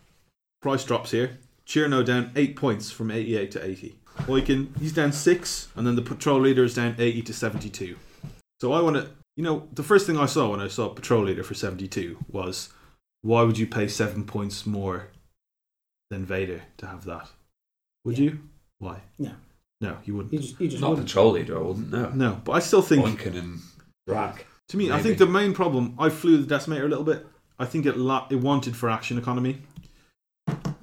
price 0.61 0.85
drops 0.85 1.13
here. 1.13 1.39
Chiraneau 1.67 2.05
down 2.05 2.33
eight 2.35 2.57
points 2.57 2.91
from 2.91 3.11
88 3.11 3.51
to 3.53 3.65
80. 3.65 3.95
Boykin, 4.27 4.75
he's 4.81 4.93
down 4.93 5.13
six, 5.13 5.69
and 5.77 5.87
then 5.87 5.95
the 5.95 6.03
patrol 6.03 6.41
leader 6.41 6.65
is 6.65 6.75
down 6.75 6.97
80 6.99 7.23
to 7.23 7.33
72. 7.33 7.97
So 8.61 8.73
I 8.73 8.81
want 8.81 8.97
to, 8.97 9.09
you 9.39 9.45
know, 9.45 9.69
the 9.73 9.85
first 9.85 10.05
thing 10.05 10.19
I 10.19 10.27
saw 10.27 10.51
when 10.51 10.59
I 10.61 10.67
saw 10.67 10.89
patrol 10.89 11.23
leader 11.23 11.45
for 11.45 11.55
72 11.55 12.19
was, 12.29 12.71
why 13.23 13.43
would 13.43 13.57
you 13.57 13.69
pay 13.69 13.87
seven 13.87 14.25
points 14.25 14.67
more 14.67 15.11
than 16.11 16.25
Vader 16.27 16.63
to 16.79 16.87
have 16.89 17.05
that? 17.05 17.29
Would 18.05 18.19
Yeah. 18.19 18.25
you? 18.25 18.41
Why? 18.81 19.03
No. 19.17 19.31
No, 19.81 19.99
you 20.05 20.17
wouldn't. 20.17 20.33
You 20.33 20.41
just, 20.41 20.61
you 20.61 20.67
just 20.67 20.81
Not 20.81 20.91
wouldn't. 20.91 21.07
patrol 21.07 21.31
leader, 21.33 21.57
I 21.57 21.63
wouldn't 21.63 21.93
know. 21.93 22.11
No, 22.11 22.41
but 22.45 22.51
I 22.53 22.59
still 22.59 22.83
think 22.83 23.05
Boykin 23.05 23.37
and 23.37 23.61
Bragg. 24.09 24.45
To 24.71 24.77
me, 24.77 24.91
I 24.91 25.01
think 25.01 25.19
the 25.19 25.27
main 25.27 25.55
problem. 25.55 25.95
I 26.01 26.09
flew 26.09 26.37
the 26.43 26.53
Decimator 26.53 26.85
a 26.85 26.89
little 26.89 27.05
bit. 27.05 27.25
I 27.61 27.65
think 27.65 27.87
it 27.87 27.97
la- 27.97 28.27
it 28.29 28.37
wanted 28.41 28.75
for 28.77 28.91
action 28.91 29.19
economy. 29.19 29.63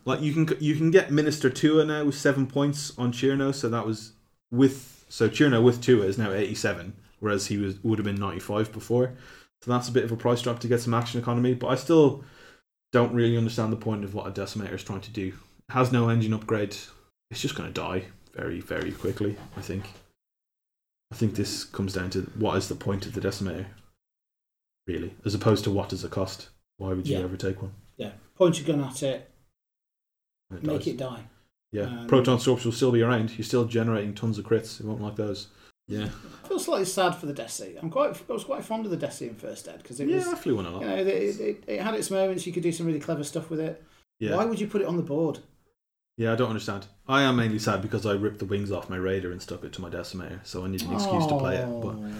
Like 0.05 0.21
you 0.21 0.31
can 0.33 0.57
you 0.61 0.75
can 0.75 0.91
get 0.91 1.11
Minister 1.11 1.49
Tua 1.49 1.83
now 1.83 2.05
with 2.05 2.15
seven 2.15 2.47
points 2.47 2.97
on 2.97 3.11
Chiraneau, 3.11 3.53
so 3.53 3.67
that 3.67 3.85
was 3.85 4.13
with 4.49 5.03
so 5.09 5.27
Chiraneau 5.27 5.61
with 5.61 5.81
Tua 5.81 6.05
is 6.05 6.17
now 6.17 6.31
eighty 6.31 6.55
seven, 6.55 6.93
whereas 7.25 7.47
he 7.47 7.57
was 7.57 7.83
would 7.83 7.97
have 7.97 8.05
been 8.05 8.15
ninety 8.19 8.39
five 8.39 8.71
before. 8.71 9.13
So 9.63 9.71
that's 9.71 9.89
a 9.89 9.91
bit 9.91 10.03
of 10.03 10.11
a 10.11 10.15
price 10.15 10.43
drop 10.43 10.59
to 10.59 10.67
get 10.67 10.79
some 10.79 10.93
action 10.93 11.19
economy. 11.19 11.55
But 11.55 11.67
I 11.69 11.75
still 11.75 12.23
don't 12.93 13.13
really 13.15 13.35
understand 13.35 13.73
the 13.73 13.77
point 13.77 14.03
of 14.03 14.13
what 14.13 14.27
a 14.27 14.31
Decimator 14.31 14.73
is 14.75 14.83
trying 14.83 15.01
to 15.01 15.11
do. 15.11 15.27
It 15.67 15.73
has 15.73 15.91
no 15.91 16.07
engine 16.09 16.33
upgrade. 16.33 16.77
It's 17.31 17.41
just 17.41 17.55
going 17.55 17.67
to 17.73 17.81
die 17.81 18.03
very 18.35 18.59
very 18.61 18.91
quickly. 18.91 19.35
I 19.57 19.61
think. 19.61 19.85
I 21.11 21.15
think 21.15 21.33
this 21.35 21.63
comes 21.63 21.93
down 21.93 22.11
to 22.11 22.21
what 22.37 22.57
is 22.57 22.67
the 22.67 22.75
point 22.75 23.05
of 23.05 23.13
the 23.13 23.21
decimator, 23.21 23.65
really, 24.87 25.15
as 25.25 25.33
opposed 25.33 25.63
to 25.63 25.71
what 25.71 25.89
does 25.89 26.03
it 26.03 26.11
cost. 26.11 26.49
Why 26.77 26.89
would 26.93 27.07
you 27.07 27.17
Yeah. 27.17 27.23
ever 27.23 27.37
take 27.37 27.61
one? 27.61 27.73
Yeah. 27.97 28.13
Point 28.35 28.57
your 28.59 28.67
gun 28.67 28.83
at 28.85 29.01
it, 29.01 29.31
When 30.49 30.61
make 30.63 30.79
dies? 30.79 30.87
it 30.87 30.97
die. 30.97 31.23
Yeah, 31.71 31.83
um, 32.01 32.07
proton 32.07 32.39
storms 32.39 32.65
will 32.65 32.71
still 32.71 32.91
be 32.91 33.01
around. 33.01 33.37
You're 33.37 33.45
still 33.45 33.65
generating 33.65 34.13
tons 34.13 34.37
of 34.37 34.45
crits. 34.45 34.79
It 34.79 34.85
won't 34.85 35.01
like 35.01 35.15
those. 35.15 35.47
Yeah, 35.87 36.09
I 36.43 36.47
feel 36.47 36.57
slightly 36.59 36.85
sad 36.85 37.15
for 37.15 37.27
the 37.27 37.33
Desi. 37.33 37.77
I'm 37.81 37.89
quite, 37.91 38.19
I 38.29 38.33
was 38.33 38.43
quite 38.43 38.63
fond 38.63 38.85
of 38.85 38.91
the 38.91 38.97
Desi 39.05 39.27
in 39.29 39.35
First 39.35 39.67
Ed 39.67 39.77
because 39.83 39.99
it 39.99 40.07
yeah, 40.07 40.17
was, 40.17 40.27
I 40.29 40.35
flew 40.35 40.55
one 40.55 40.65
a 40.65 40.71
lot. 40.71 40.81
you 40.81 40.87
know, 40.87 40.95
it, 40.95 41.07
it, 41.07 41.63
it 41.67 41.81
had 41.81 41.93
its 41.93 42.09
moments. 42.09 42.47
You 42.47 42.53
could 42.53 42.63
do 42.63 42.71
some 42.71 42.87
really 42.87 42.99
clever 42.99 43.23
stuff 43.23 43.49
with 43.51 43.59
it. 43.59 43.83
yeah, 44.19 44.35
Why 44.35 44.45
would 44.45 44.59
you 44.59 44.67
put 44.67 44.81
it 44.81 44.87
on 44.87 44.97
the 44.97 45.03
board? 45.03 45.39
yeah, 46.17 46.31
I 46.33 46.35
don't 46.35 46.49
understand. 46.49 46.87
I 47.07 47.21
am 47.23 47.35
mainly 47.35 47.59
sad 47.59 47.81
because 47.83 48.05
I 48.05 48.13
ripped 48.13 48.39
the 48.39 48.45
wings 48.45 48.71
off 48.71 48.89
my 48.89 48.95
raider 48.97 49.31
and 49.31 49.41
stuck 49.41 49.63
it 49.63 49.73
to 49.73 49.81
my 49.81 49.89
decimator, 49.89 50.39
so 50.43 50.63
I 50.63 50.67
need 50.69 50.81
an 50.81 50.93
excuse 50.93 51.27
to 51.27 51.37
play 51.37 51.57
it. 51.57 51.65
But 51.65 51.95
Oh, 51.97 52.13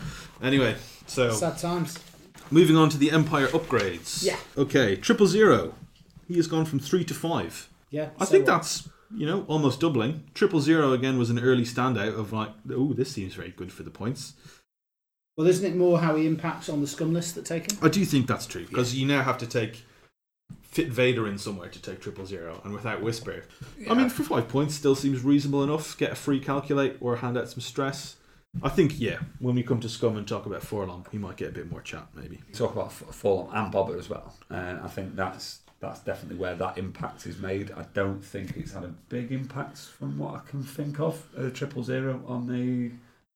anyway, 0.44 0.76
so 1.08 1.32
sad 1.32 1.58
times. 1.58 1.98
moving 2.52 2.76
on 2.76 2.90
to 2.90 2.98
the 2.98 3.10
Empire 3.12 3.48
upgrades. 3.48 4.24
Yeah. 4.24 4.38
Okay, 4.58 4.96
triple 4.96 5.26
zero. 5.28 5.74
He 6.28 6.36
has 6.36 6.46
gone 6.48 6.66
from 6.66 6.80
three 6.80 7.04
to 7.06 7.14
five. 7.16 7.68
Yeah, 7.90 8.10
I 8.20 8.26
so 8.26 8.32
think 8.32 8.46
that's 8.46 8.90
you 9.14 9.26
know 9.26 9.46
almost 9.48 9.80
doubling. 9.80 10.24
Triple 10.34 10.60
zero 10.62 10.94
again 10.94 11.18
was 11.18 11.30
an 11.30 11.40
early 11.40 11.64
standout 11.64 12.18
of 12.18 12.32
like, 12.34 12.50
oh, 12.72 12.94
this 12.94 13.12
seems 13.12 13.34
very 13.34 13.52
good 13.52 13.72
for 13.72 13.84
the 13.84 13.90
points. 13.92 14.34
Well, 15.38 15.48
isn't 15.48 15.66
it 15.66 15.76
more 15.76 16.00
how 16.00 16.16
he 16.16 16.26
impacts 16.26 16.70
on 16.70 16.80
the 16.82 16.88
scum 16.88 17.14
list 17.14 17.36
that 17.36 17.46
take 17.46 17.72
him? 17.72 17.78
I 17.82 17.90
do 17.90 18.06
think 18.06 18.28
that's 18.28 18.46
true 18.46 18.66
because 18.66 18.96
you 18.96 19.06
now 19.06 19.22
have 19.22 19.38
to 19.40 19.48
take 19.48 19.84
fit 20.62 20.90
Vader 20.90 21.28
in 21.28 21.38
somewhere 21.38 21.70
to 21.70 21.82
take 21.82 22.02
triple 22.02 22.26
zero, 22.26 22.62
and 22.64 22.74
without 22.74 23.02
Whisper, 23.02 23.44
I 23.90 23.94
mean, 23.94 24.10
for 24.10 24.24
five 24.24 24.48
points, 24.48 24.76
still 24.76 24.96
seems 24.96 25.24
reasonable 25.24 25.64
enough. 25.64 25.98
Get 25.98 26.12
a 26.12 26.16
free 26.16 26.40
calculate 26.40 26.98
or 27.00 27.18
hand 27.18 27.38
out 27.38 27.50
some 27.50 27.62
stress. 27.62 28.18
I 28.64 28.70
think 28.70 29.00
yeah, 29.00 29.20
when 29.40 29.56
we 29.56 29.64
come 29.64 29.80
to 29.82 29.90
Scum 29.90 30.16
and 30.18 30.28
talk 30.28 30.46
about 30.46 30.62
4-LOM, 30.62 31.06
we 31.12 31.20
might 31.20 31.36
get 31.36 31.50
a 31.50 31.52
bit 31.52 31.70
more 31.70 31.82
chat 31.82 32.08
maybe. 32.16 32.40
talk 32.54 32.72
about 32.74 32.88
F- 32.88 33.04
4-LOM 33.12 33.50
and 33.54 33.72
Bobber 33.72 33.98
as 33.98 34.10
well. 34.10 34.34
And 34.50 34.80
I 34.80 34.88
think 34.88 35.16
that's 35.16 35.60
that's 35.80 36.00
definitely 36.00 36.38
where 36.38 36.56
that 36.56 36.78
impact 36.78 37.26
is 37.28 37.38
made. 37.38 37.72
I 37.72 37.86
don't 37.94 38.24
think 38.24 38.56
it's 38.58 38.74
had 38.74 38.84
a 38.84 38.94
big 39.10 39.32
impact 39.32 39.78
from 39.78 40.18
what 40.18 40.36
I 40.36 40.40
can 40.50 40.64
think 40.64 41.00
of. 41.00 41.22
Uh, 41.38 41.50
triple 41.50 41.84
zero 41.84 42.22
on 42.28 42.48
the 42.48 42.92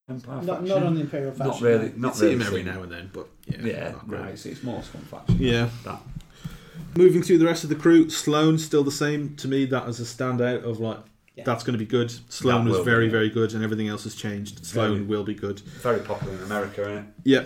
Empire 0.10 0.41
Not, 0.41 0.45
faction. 0.60 0.67
not 0.67 0.84
on 0.84 0.95
the 0.95 1.02
Imperial 1.02 1.32
faction. 1.32 1.47
Not 1.47 1.62
really. 1.62 1.89
no. 1.89 1.95
Not 2.08 2.15
see 2.15 2.23
really. 2.25 2.36
him 2.36 2.41
every 2.41 2.63
now 2.63 2.82
and 2.82 2.91
then, 2.91 3.10
but 3.13 3.28
yeah, 3.45 3.58
Yeah, 3.62 3.95
right. 4.08 4.38
So 4.39 4.49
it's 4.49 4.63
more 4.63 4.82
Scum 4.82 5.02
faction. 5.02 5.38
Yeah. 5.39 5.69
That. 5.86 6.02
Moving 6.95 7.21
through 7.21 7.38
the 7.38 7.45
rest 7.45 7.63
of 7.63 7.69
the 7.69 7.75
crew, 7.75 8.10
Sloane 8.10 8.58
still 8.58 8.84
the 8.84 8.91
same 8.91 9.36
to 9.36 9.47
me. 9.47 9.65
That 9.65 9.88
is 9.88 9.99
a 9.99 10.04
standout 10.04 10.63
of 10.63 10.80
like 10.80 10.97
Yeah. 11.36 11.43
that's 11.43 11.63
going 11.63 11.73
to 11.73 11.78
be 11.78 11.86
good. 11.86 12.10
Sloane 12.32 12.63
That 12.63 12.69
was 12.69 12.78
will 12.80 12.86
be, 12.86 12.91
very 12.91 13.06
yeah. 13.06 13.12
very 13.12 13.30
good, 13.30 13.54
and 13.54 13.63
everything 13.63 13.88
else 13.88 14.06
has 14.06 14.15
changed. 14.15 14.65
Sloane 14.65 14.93
Very. 14.93 15.02
will 15.04 15.23
be 15.23 15.36
good. 15.36 15.60
Very 15.60 15.99
popular 15.99 16.34
in 16.36 16.43
America, 16.43 16.82
isn't 16.82 16.97
it? 16.97 17.06
Yeah. 17.23 17.45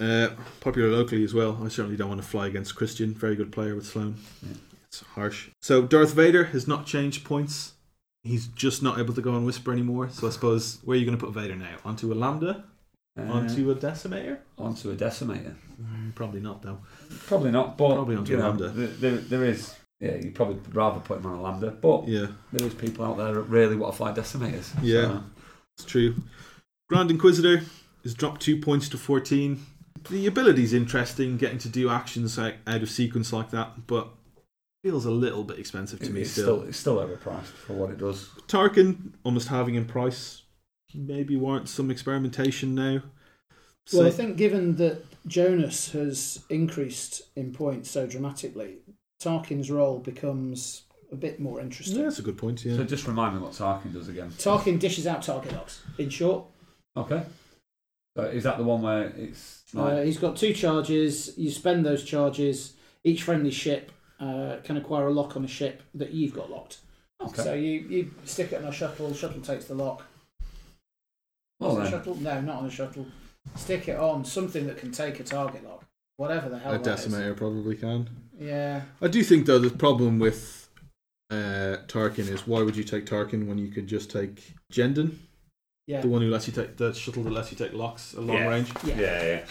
Uh, 0.00 0.28
popular 0.60 0.88
locally 0.90 1.24
as 1.24 1.34
well. 1.34 1.60
I 1.64 1.68
certainly 1.68 1.96
don't 1.96 2.08
want 2.08 2.22
to 2.22 2.26
fly 2.26 2.46
against 2.46 2.76
Christian. 2.76 3.14
Very 3.14 3.34
good 3.36 3.50
player 3.52 3.74
with 3.74 3.86
Sloane. 3.86 4.16
Yeah. 4.42 4.54
It's 4.86 5.00
harsh. 5.14 5.50
So 5.60 5.82
Darth 5.82 6.12
Vader 6.14 6.44
has 6.44 6.66
not 6.68 6.86
changed 6.86 7.24
points. 7.24 7.72
He's 8.22 8.46
just 8.46 8.82
not 8.82 8.98
able 8.98 9.14
to 9.14 9.20
go 9.22 9.32
on 9.34 9.44
Whisper 9.44 9.72
anymore. 9.72 10.08
So 10.10 10.26
I 10.26 10.30
suppose 10.30 10.78
where 10.84 10.94
are 10.96 10.98
you 10.98 11.04
going 11.06 11.18
to 11.18 11.24
put 11.24 11.34
Vader 11.34 11.56
now? 11.56 11.76
Onto 11.84 12.12
a 12.12 12.14
Lambda? 12.14 12.64
Uh, 13.18 13.22
Onto 13.22 13.70
a 13.70 13.74
Decimator? 13.74 14.38
onto 14.56 14.90
a 14.90 14.94
decimator. 14.94 15.54
Mm, 15.82 16.14
probably 16.14 16.40
not 16.40 16.62
though. 16.62 16.78
Probably 17.26 17.50
not, 17.50 17.76
but 17.76 17.94
Probably 17.94 18.16
onto 18.16 18.34
a 18.34 18.38
know, 18.38 18.44
Lambda. 18.48 18.68
There, 18.68 19.16
there, 19.16 19.44
is. 19.44 19.74
Yeah, 20.00 20.14
you'd 20.16 20.34
probably 20.36 20.60
rather 20.72 21.00
put 21.00 21.18
him 21.18 21.26
on 21.26 21.38
a 21.38 21.42
lambda, 21.42 21.70
but 21.72 22.06
Yeah, 22.06 22.28
there 22.52 22.66
is 22.66 22.74
people 22.74 23.04
out 23.04 23.16
there 23.16 23.32
that 23.34 23.42
really 23.42 23.74
want 23.74 23.92
to 23.92 23.96
fly 23.96 24.12
decimators. 24.12 24.72
Yeah. 24.80 25.02
So, 25.02 25.22
it's 25.76 25.84
true. 25.84 26.14
Grand 26.88 27.10
Inquisitor 27.10 27.62
is 28.04 28.14
dropped 28.14 28.40
two 28.42 28.56
points 28.60 28.88
to 28.90 28.96
fourteen. 28.96 29.66
The 30.10 30.26
ability's 30.26 30.72
interesting, 30.72 31.36
getting 31.36 31.58
to 31.58 31.68
do 31.68 31.88
actions 31.90 32.38
like, 32.38 32.56
out 32.66 32.82
of 32.82 32.90
sequence 32.90 33.32
like 33.32 33.50
that, 33.50 33.86
but 33.86 34.08
feels 34.82 35.04
a 35.04 35.10
little 35.10 35.42
bit 35.44 35.58
expensive 35.58 35.98
to 36.00 36.10
me 36.10 36.20
it's 36.20 36.30
still. 36.30 36.44
still 36.58 36.62
it's 36.68 36.78
still 36.78 36.96
overpriced 36.96 37.46
for 37.46 37.72
what 37.72 37.90
it 37.90 37.98
does. 37.98 38.28
Tarkin 38.46 39.12
almost 39.24 39.48
halving 39.48 39.74
in 39.74 39.84
price. 39.84 40.42
Maybe 40.94 41.36
warrants 41.36 41.70
some 41.72 41.90
experimentation 41.90 42.74
now. 42.74 43.02
Well, 43.92 44.06
I 44.06 44.10
think 44.10 44.36
given 44.36 44.76
that 44.76 45.04
Jonus 45.26 45.92
has 45.92 46.44
increased 46.50 47.22
in 47.36 47.52
points 47.52 47.90
so 47.90 48.06
dramatically, 48.06 48.78
Tarkin's 49.20 49.70
role 49.70 49.98
becomes 49.98 50.82
a 51.10 51.16
bit 51.16 51.40
more 51.40 51.60
interesting. 51.60 51.96
yeah, 51.98 52.04
that's 52.04 52.18
a 52.18 52.22
good 52.22 52.36
point. 52.36 52.64
Yeah, 52.64 52.76
So 52.76 52.84
just 52.84 53.06
remind 53.06 53.34
me 53.34 53.40
what 53.40 53.52
Tarkin 53.52 53.92
does 53.92 54.08
again. 54.08 54.30
Tarkin 54.30 54.78
dishes 54.78 55.06
out 55.06 55.22
target 55.22 55.52
locks. 55.52 55.82
In 55.98 56.10
short, 56.10 56.44
Okay. 56.96 57.22
So 58.18 58.24
is 58.24 58.42
that 58.42 58.58
the 58.58 58.64
one 58.64 58.82
where 58.82 59.12
it's 59.16 59.62
uh, 59.76 60.02
he's 60.02 60.18
got 60.18 60.36
two 60.36 60.52
charges. 60.52 61.38
You 61.38 61.52
spend 61.52 61.86
those 61.86 62.02
charges. 62.02 62.72
Each 63.04 63.22
friendly 63.22 63.52
ship 63.52 63.92
uh, 64.18 64.56
can 64.64 64.76
acquire 64.76 65.06
a 65.06 65.12
lock 65.12 65.36
on 65.36 65.44
a 65.44 65.48
ship 65.48 65.84
that 65.94 66.10
you've 66.10 66.34
got 66.34 66.50
locked. 66.50 66.78
okay? 67.22 67.42
So 67.44 67.54
you, 67.54 67.70
you 67.88 68.10
stick 68.24 68.52
it 68.52 68.56
on 68.56 68.64
a 68.64 68.72
shuttle. 68.72 69.14
Shuttle 69.14 69.40
takes 69.40 69.66
the 69.66 69.74
lock. 69.74 70.02
well 71.60 71.70
Is 71.70 71.76
it 71.76 71.78
a 71.78 71.82
then, 71.82 71.90
shuttle? 71.92 72.14
No, 72.16 72.40
not 72.40 72.56
on 72.56 72.66
a 72.66 72.70
shuttle. 72.70 73.06
Stick 73.54 73.86
it 73.86 73.96
on 73.96 74.24
something 74.24 74.66
that 74.66 74.78
can 74.78 74.90
take 74.90 75.20
a 75.20 75.22
target 75.24 75.64
lock. 75.64 75.84
Whatever 76.16 76.48
the 76.48 76.58
hell 76.58 76.74
a 76.74 76.78
that 76.78 76.98
is. 76.98 77.06
decimator 77.06 77.36
probably 77.36 77.76
can. 77.76 78.10
Yeah. 78.36 78.82
I 79.00 79.06
do 79.06 79.22
think 79.22 79.46
though 79.46 79.60
the 79.60 79.70
problem 79.70 80.18
with 80.18 80.68
uh, 81.30 81.76
Tarkin 81.86 82.28
is 82.28 82.48
why 82.48 82.62
would 82.62 82.74
you 82.74 82.82
take 82.82 83.06
Tarkin 83.06 83.46
when 83.46 83.58
you 83.58 83.68
could 83.68 83.86
just 83.86 84.10
take 84.10 84.54
Jendon, 84.72 85.14
Yeah. 85.88 86.02
the 86.02 86.08
one 86.08 86.20
who 86.22 86.28
lets 86.28 86.46
you 86.46 86.52
take 86.52 86.76
the 86.76 86.92
shuttle 86.92 87.22
that 87.24 87.32
lets 87.32 87.50
you 87.50 87.56
take 87.56 87.72
locks 87.72 88.12
at 88.14 88.22
long 88.22 88.36
Yeah. 88.36 88.48
range. 88.48 88.70
Yeah. 88.84 89.00
yeah, 89.00 89.22
yeah. 89.24 89.44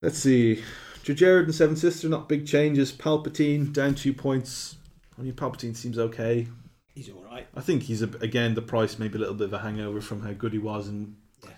Let's 0.00 0.18
see. 0.18 0.62
Jared 1.02 1.46
and 1.46 1.54
Seventh 1.54 1.78
Sister, 1.80 2.08
not 2.08 2.28
big 2.28 2.46
changes. 2.46 2.92
Palpatine 2.92 3.72
down 3.72 3.96
two 3.96 4.12
points. 4.14 4.76
I 5.18 5.22
mean, 5.22 5.32
Palpatine 5.32 5.74
seems 5.76 5.98
okay. 5.98 6.46
He's 6.94 7.08
all 7.10 7.24
right. 7.24 7.48
I 7.56 7.60
think 7.60 7.82
he's 7.82 8.00
a, 8.02 8.06
again 8.20 8.54
the 8.54 8.62
price 8.62 8.96
maybe 8.98 9.16
a 9.16 9.18
little 9.18 9.34
bit 9.34 9.46
of 9.48 9.52
a 9.52 9.58
hangover 9.58 10.00
from 10.00 10.22
how 10.22 10.32
good 10.32 10.52
he 10.52 10.58
was 10.58 10.86
in 10.88 11.16
Yeah. 11.42 11.50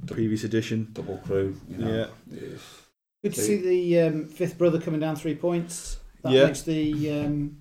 the 0.00 0.12
previous 0.14 0.44
edition. 0.44 0.88
Double 0.92 1.16
crew. 1.18 1.56
You 1.68 1.78
know. 1.78 1.88
Yeah. 2.30 2.36
It's- 2.36 2.82
Good 3.22 3.34
to 3.34 3.40
See- 3.40 3.46
see 3.62 3.90
the 3.96 4.00
um, 4.06 4.26
fifth 4.28 4.58
brother 4.58 4.78
coming 4.80 5.00
down 5.00 5.16
three 5.16 5.34
points. 5.34 5.98
That 6.22 6.32
Yeah. 6.32 6.46
makes 6.46 6.62
the, 6.62 7.10
um, 7.20 7.56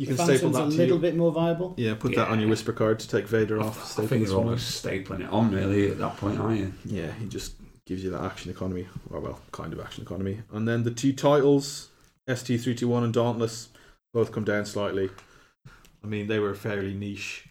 You 0.00 0.06
the 0.06 0.14
can 0.14 0.24
staple 0.24 0.50
Phantoms 0.50 0.56
that 0.56 0.62
a 0.62 0.70
to 0.70 0.76
little 0.76 0.86
your, 0.96 0.98
bit 1.02 1.16
more 1.16 1.30
viable. 1.30 1.74
yeah, 1.76 1.94
put 1.94 2.14
that 2.14 2.28
on 2.28 2.38
your 2.38 2.46
Yeah. 2.46 2.50
whisper 2.52 2.72
card 2.72 3.00
to 3.00 3.08
take 3.08 3.26
Vader 3.28 3.60
I, 3.60 3.66
off. 3.66 3.82
I 3.82 3.86
staple 3.86 4.08
think 4.08 4.22
this 4.22 4.30
you're 4.30 4.38
one 4.38 4.46
on. 4.46 4.52
almost 4.54 4.82
stapling 4.84 5.20
it 5.20 5.28
on 5.30 5.50
really 5.52 5.90
at 5.90 5.98
that 5.98 6.16
point, 6.16 6.40
aren't 6.40 6.58
you? 6.58 6.72
Yeah, 6.86 7.12
he 7.12 7.26
just 7.26 7.52
gives 7.84 8.02
you 8.02 8.08
that 8.12 8.22
action 8.22 8.50
economy, 8.50 8.88
or 9.10 9.20
well, 9.20 9.40
kind 9.52 9.74
of 9.74 9.80
action 9.80 10.02
economy. 10.02 10.40
And 10.52 10.66
then 10.66 10.84
the 10.84 10.90
two 10.90 11.12
titles, 11.12 11.88
ST 12.26 12.58
three 12.62 12.74
two 12.74 12.88
one 12.88 13.04
and 13.04 13.12
Dauntless, 13.12 13.68
both 14.14 14.32
come 14.32 14.44
down 14.44 14.64
slightly. 14.64 15.10
I 16.02 16.06
mean, 16.06 16.28
they 16.28 16.38
were 16.38 16.54
fairly 16.54 16.94
niche 16.94 17.46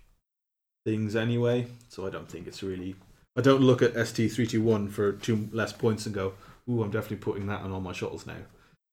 things 0.86 1.16
anyway, 1.16 1.68
so 1.88 2.08
I 2.08 2.10
don't 2.10 2.28
think 2.28 2.48
it's 2.48 2.64
really. 2.64 2.96
I 3.38 3.42
don't 3.42 3.62
look 3.62 3.84
at 3.84 3.94
ST 4.08 4.32
three 4.32 4.48
two 4.48 4.64
one 4.64 4.88
for 4.90 5.12
two 5.12 5.50
less 5.52 5.72
points 5.72 6.08
and 6.08 6.16
go, 6.16 6.34
"Ooh, 6.68 6.82
I'm 6.82 6.90
definitely 6.90 7.18
putting 7.18 7.46
that 7.46 7.62
on 7.62 7.72
all 7.72 7.80
my 7.80 7.94
shuttles 7.94 8.26
now." 8.26 8.42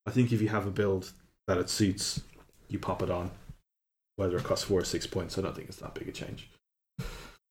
I 0.05 0.11
think 0.11 0.31
if 0.31 0.43
you 0.43 0.49
have 0.51 0.67
a 0.67 0.71
build 0.71 1.11
that 1.47 1.57
it 1.57 1.71
suits, 1.71 2.21
you 2.69 2.79
pop 2.79 3.03
it 3.03 3.09
on. 3.11 3.31
Whether 4.17 4.39
it 4.39 4.45
costs 4.45 4.65
four 4.65 4.81
or 4.81 4.85
six 4.85 5.07
points, 5.07 5.39
I 5.39 5.43
don't 5.43 5.55
think 5.55 5.69
it's 5.69 5.79
that 5.79 5.95
big 5.95 6.09
a 6.09 6.13
change. 6.13 6.49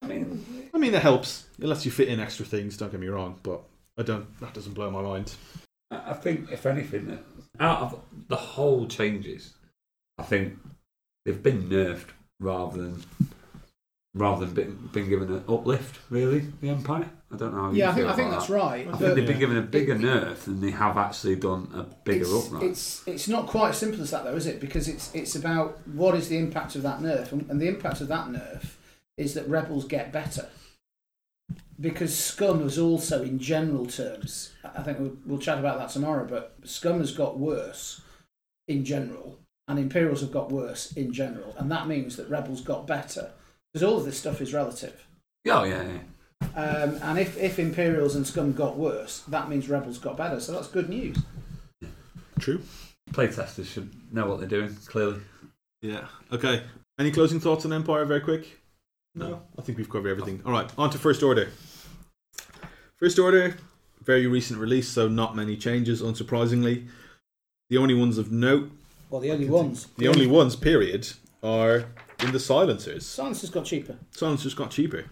I 0.02 0.06
mean, 0.06 0.68
I 0.74 0.78
mean, 0.78 0.94
it 0.94 1.02
helps. 1.02 1.46
It 1.58 1.66
lets 1.66 1.84
you 1.84 1.90
fit 1.90 2.08
in 2.08 2.20
extra 2.20 2.44
things. 2.44 2.76
Don't 2.76 2.90
get 2.90 3.00
me 3.00 3.08
wrong, 3.08 3.38
but 3.42 3.62
I 3.96 4.02
don't. 4.02 4.38
That 4.40 4.54
doesn't 4.54 4.74
blow 4.74 4.90
my 4.90 5.02
mind. 5.02 5.34
I 5.90 6.10
I 6.10 6.12
think 6.14 6.50
if 6.50 6.66
anything, 6.66 7.18
out 7.60 7.80
of 7.80 8.00
the 8.28 8.36
whole 8.36 8.86
changes, 8.86 9.54
I 10.18 10.22
think 10.24 10.58
they've 11.24 11.42
been 11.42 11.68
nerfed 11.68 12.08
rather 12.40 12.82
than 12.82 13.02
rather 14.16 14.46
than 14.46 14.54
been, 14.54 14.88
been 14.92 15.08
given 15.08 15.28
an 15.32 15.44
uplift. 15.48 16.00
Really, 16.10 16.40
the 16.60 16.70
Empire. 16.70 17.08
I 17.32 17.36
don't 17.36 17.54
know. 17.54 17.62
How 17.62 17.70
you 17.70 17.78
Yeah, 17.78 17.90
I 17.90 17.94
think, 17.94 18.04
feel 18.06 18.12
I 18.12 18.16
think 18.16 18.28
about 18.28 18.38
that's 18.38 18.48
that. 18.50 18.56
right. 18.56 18.88
I 18.88 18.96
think 18.96 19.14
they've 19.14 19.26
been 19.26 19.38
given 19.38 19.56
a 19.58 19.62
bigger 19.62 19.94
It- 19.94 20.00
it- 20.00 20.04
nerf 20.04 20.36
than 20.44 20.60
they 20.60 20.70
have 20.70 20.96
actually 20.96 21.36
done 21.36 21.68
a 21.74 21.82
bigger 22.04 22.24
it's, 22.24 22.46
upright. 22.46 22.62
it's 22.64 23.02
it's 23.06 23.28
not 23.28 23.46
quite 23.46 23.70
as 23.70 23.78
simple 23.78 24.00
as 24.00 24.10
that 24.12 24.24
though, 24.24 24.36
is 24.36 24.46
it? 24.46 24.60
Because 24.60 24.88
it's 24.88 25.14
it's 25.14 25.34
about 25.36 25.78
what 25.88 26.14
is 26.14 26.28
the 26.28 26.38
impact 26.38 26.74
of 26.76 26.82
that 26.82 27.00
nerf, 27.00 27.32
and, 27.32 27.48
and 27.50 27.60
the 27.60 27.68
impact 27.68 28.00
of 28.00 28.08
that 28.08 28.28
nerf 28.28 28.74
is 29.18 29.34
that 29.34 29.48
rebels 29.48 29.84
get 29.86 30.12
better. 30.12 30.46
Because 31.78 32.16
scum 32.16 32.62
has 32.62 32.78
also, 32.78 33.22
in 33.22 33.38
general 33.38 33.84
terms, 33.86 34.52
I 34.64 34.82
think 34.82 34.98
we'll, 34.98 35.16
we'll 35.26 35.38
chat 35.38 35.58
about 35.58 35.78
that 35.78 35.90
tomorrow. 35.90 36.26
But 36.26 36.54
scum 36.64 37.00
has 37.00 37.12
got 37.12 37.38
worse 37.38 38.00
in 38.68 38.84
general, 38.84 39.38
and 39.68 39.78
Imperials 39.78 40.22
have 40.22 40.32
got 40.32 40.50
worse 40.50 40.92
in 40.92 41.12
general, 41.12 41.54
and 41.58 41.70
that 41.70 41.86
means 41.86 42.16
that 42.16 42.30
rebels 42.30 42.60
got 42.62 42.86
better. 42.86 43.30
Because 43.76 43.92
all 43.92 43.98
of 43.98 44.06
this 44.06 44.18
stuff 44.18 44.40
is 44.40 44.54
relative. 44.54 45.06
oh 45.48 45.64
yeah, 45.64 45.82
yeah. 45.82 46.48
Um, 46.58 46.98
and 47.02 47.18
if, 47.18 47.36
if 47.36 47.58
Imperials 47.58 48.16
and 48.16 48.26
Scum 48.26 48.54
got 48.54 48.78
worse, 48.78 49.18
that 49.28 49.50
means 49.50 49.68
Rebels 49.68 49.98
got 49.98 50.16
better. 50.16 50.40
So 50.40 50.52
that's 50.52 50.68
good 50.68 50.88
news. 50.88 51.18
True. 52.38 52.62
Playtesters 53.10 53.66
should 53.66 53.90
know 54.10 54.24
what 54.30 54.38
they're 54.38 54.48
doing. 54.48 54.74
Clearly, 54.86 55.20
Yeah. 55.82 56.06
Okay. 56.32 56.62
Any 56.98 57.10
closing 57.10 57.38
thoughts 57.38 57.66
on 57.66 57.72
Empire, 57.74 58.06
very 58.06 58.20
quick? 58.20 58.58
No. 59.14 59.42
I 59.58 59.60
think 59.60 59.76
we've 59.76 59.90
covered 59.90 60.08
everything. 60.08 60.40
All 60.46 60.52
right. 60.52 60.72
On 60.78 60.88
to 60.88 60.96
First 60.96 61.22
Order. 61.22 61.50
First 62.98 63.18
Order, 63.18 63.58
very 64.02 64.26
recent 64.26 64.58
release, 64.58 64.88
so 64.88 65.06
not 65.06 65.36
many 65.36 65.54
changes, 65.54 66.00
unsurprisingly. 66.00 66.86
The 67.68 67.76
only 67.76 67.92
ones 67.92 68.16
of 68.16 68.32
note, 68.32 68.70
Well, 69.10 69.20
the 69.20 69.32
only 69.32 69.50
ones. 69.50 69.88
the 69.98 70.08
only 70.08 70.26
ones, 70.26 70.56
period, 70.56 71.12
are 71.42 71.84
in 72.20 72.32
the 72.32 72.40
silencers. 72.40 73.06
Silencers 73.06 73.50
got 73.50 73.64
cheaper. 73.64 73.96
Silencers 74.10 74.54
got 74.54 74.70
cheaper. 74.70 75.04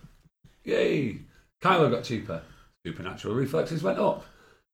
yay! 0.65 1.19
Kylo 1.63 1.91
got 1.91 2.05
cheaper. 2.05 2.43
Supernatural 2.87 3.35
reflexes 3.35 3.83
went 3.83 3.99
up. 3.99 4.25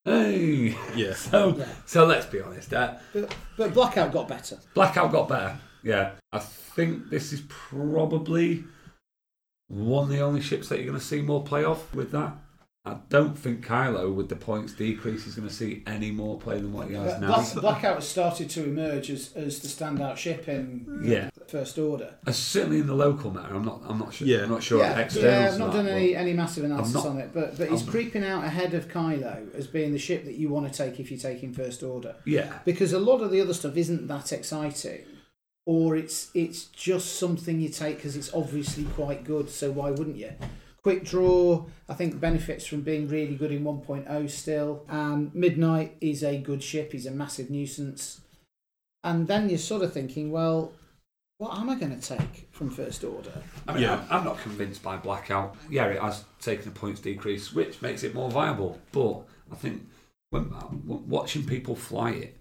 Hey. 0.04 0.76
Yeah. 0.96 1.12
So, 1.14 1.56
Yeah. 1.56 1.68
so 1.86 2.06
let's 2.06 2.26
be 2.26 2.40
honest. 2.40 2.72
Uh, 2.72 2.94
But, 3.12 3.34
but 3.56 3.74
Blackout 3.74 4.12
got 4.12 4.28
better. 4.28 4.58
Blackout 4.74 5.12
got 5.12 5.28
better. 5.28 5.58
Yeah, 5.82 6.12
I 6.32 6.38
think 6.40 7.08
this 7.10 7.32
is 7.32 7.42
probably 7.48 8.64
one 9.68 10.04
of 10.04 10.10
the 10.10 10.20
only 10.20 10.40
ships 10.40 10.68
that 10.68 10.76
you're 10.78 10.86
going 10.88 10.98
to 10.98 11.04
see 11.04 11.22
more 11.22 11.42
play 11.44 11.64
off 11.64 11.94
with 11.94 12.10
that. 12.12 12.34
I 12.86 12.96
don't 13.10 13.38
think 13.38 13.66
Kylo, 13.66 14.14
with 14.14 14.30
the 14.30 14.36
points 14.36 14.72
decrease, 14.72 15.26
is 15.26 15.34
going 15.34 15.46
to 15.46 15.52
see 15.52 15.82
any 15.86 16.10
more 16.10 16.40
play 16.40 16.58
than 16.58 16.72
what 16.72 16.88
he 16.88 16.94
has 16.94 17.20
now. 17.20 17.44
Blackout 17.60 17.96
has 17.96 18.08
started 18.08 18.48
to 18.50 18.64
emerge 18.64 19.10
as, 19.10 19.34
as 19.34 19.60
the 19.60 19.68
standout 19.68 20.16
ship 20.16 20.48
in 20.48 21.02
Yeah. 21.04 21.28
First 21.46 21.78
Order. 21.78 22.14
Uh, 22.26 22.32
certainly 22.32 22.78
in 22.78 22.86
the 22.86 22.94
local 22.94 23.32
matter, 23.32 23.54
I'm 23.54 23.66
not. 23.66 23.82
I'm 23.84 23.98
not 23.98 24.14
sure. 24.14 24.26
Yeah. 24.26 24.44
I'm 24.44 24.50
not 24.50 24.62
sure. 24.62 24.78
Yeah, 24.78 25.08
yeah 25.14 25.50
I've 25.52 25.58
not 25.58 25.72
that, 25.72 25.82
done 25.82 25.88
any, 25.88 26.16
any 26.16 26.32
massive 26.32 26.64
analysis 26.64 26.94
not- 26.94 27.06
on 27.06 27.18
it, 27.18 27.34
but 27.34 27.58
but 27.58 27.68
he's 27.68 27.82
I'm- 27.82 27.90
creeping 27.90 28.24
out 28.24 28.44
ahead 28.44 28.72
of 28.72 28.88
Kylo 28.88 29.54
as 29.54 29.66
being 29.66 29.92
the 29.92 29.98
ship 29.98 30.24
that 30.24 30.36
you 30.36 30.48
want 30.48 30.72
to 30.72 30.76
take 30.76 30.98
if 30.98 31.10
you're 31.10 31.20
taking 31.20 31.52
First 31.52 31.82
Order. 31.82 32.16
Yeah, 32.24 32.60
because 32.64 32.94
a 32.94 32.98
lot 33.00 33.20
of 33.20 33.30
the 33.30 33.42
other 33.42 33.52
stuff 33.52 33.76
isn't 33.76 34.06
that 34.08 34.32
exciting 34.32 35.04
or 35.66 35.96
it's 35.96 36.30
it's 36.34 36.64
just 36.64 37.18
something 37.18 37.60
you 37.60 37.68
take 37.68 37.96
because 37.96 38.16
it's 38.16 38.32
obviously 38.32 38.84
quite 38.84 39.22
good 39.24 39.50
so 39.50 39.70
why 39.70 39.90
wouldn't 39.90 40.16
you 40.16 40.32
quick 40.82 41.04
draw 41.04 41.64
i 41.88 41.94
think 41.94 42.18
benefits 42.20 42.66
from 42.66 42.80
being 42.80 43.06
really 43.08 43.34
good 43.34 43.52
in 43.52 43.62
1.0 43.64 44.30
still 44.30 44.84
and 44.88 45.34
midnight 45.34 45.96
is 46.00 46.22
a 46.22 46.38
good 46.38 46.62
ship 46.62 46.92
he's 46.92 47.06
a 47.06 47.10
massive 47.10 47.50
nuisance 47.50 48.20
and 49.04 49.28
then 49.28 49.48
you're 49.48 49.58
sort 49.58 49.82
of 49.82 49.92
thinking 49.92 50.30
well 50.30 50.72
what 51.38 51.56
am 51.58 51.68
i 51.70 51.74
going 51.74 51.98
to 51.98 52.16
take 52.16 52.48
from 52.52 52.70
first 52.70 53.04
order 53.04 53.32
I 53.66 53.72
mean, 53.74 53.82
Yeah. 53.82 54.04
I'm, 54.10 54.18
I'm 54.18 54.24
not 54.24 54.38
convinced 54.40 54.82
by 54.82 54.96
Blackout. 54.96 55.56
Yeah, 55.70 55.86
it 55.86 56.00
has 56.00 56.24
taken 56.40 56.68
a 56.68 56.70
points 56.72 57.00
decrease, 57.00 57.52
which 57.52 57.80
makes 57.80 58.02
it 58.02 58.14
more 58.14 58.30
viable. 58.30 58.78
But 58.90 59.22
I 59.52 59.54
think 59.54 59.86
when, 60.30 60.44
when 60.44 61.08
watching 61.08 61.44
people 61.46 61.76
fly 61.76 62.10
it, 62.12 62.36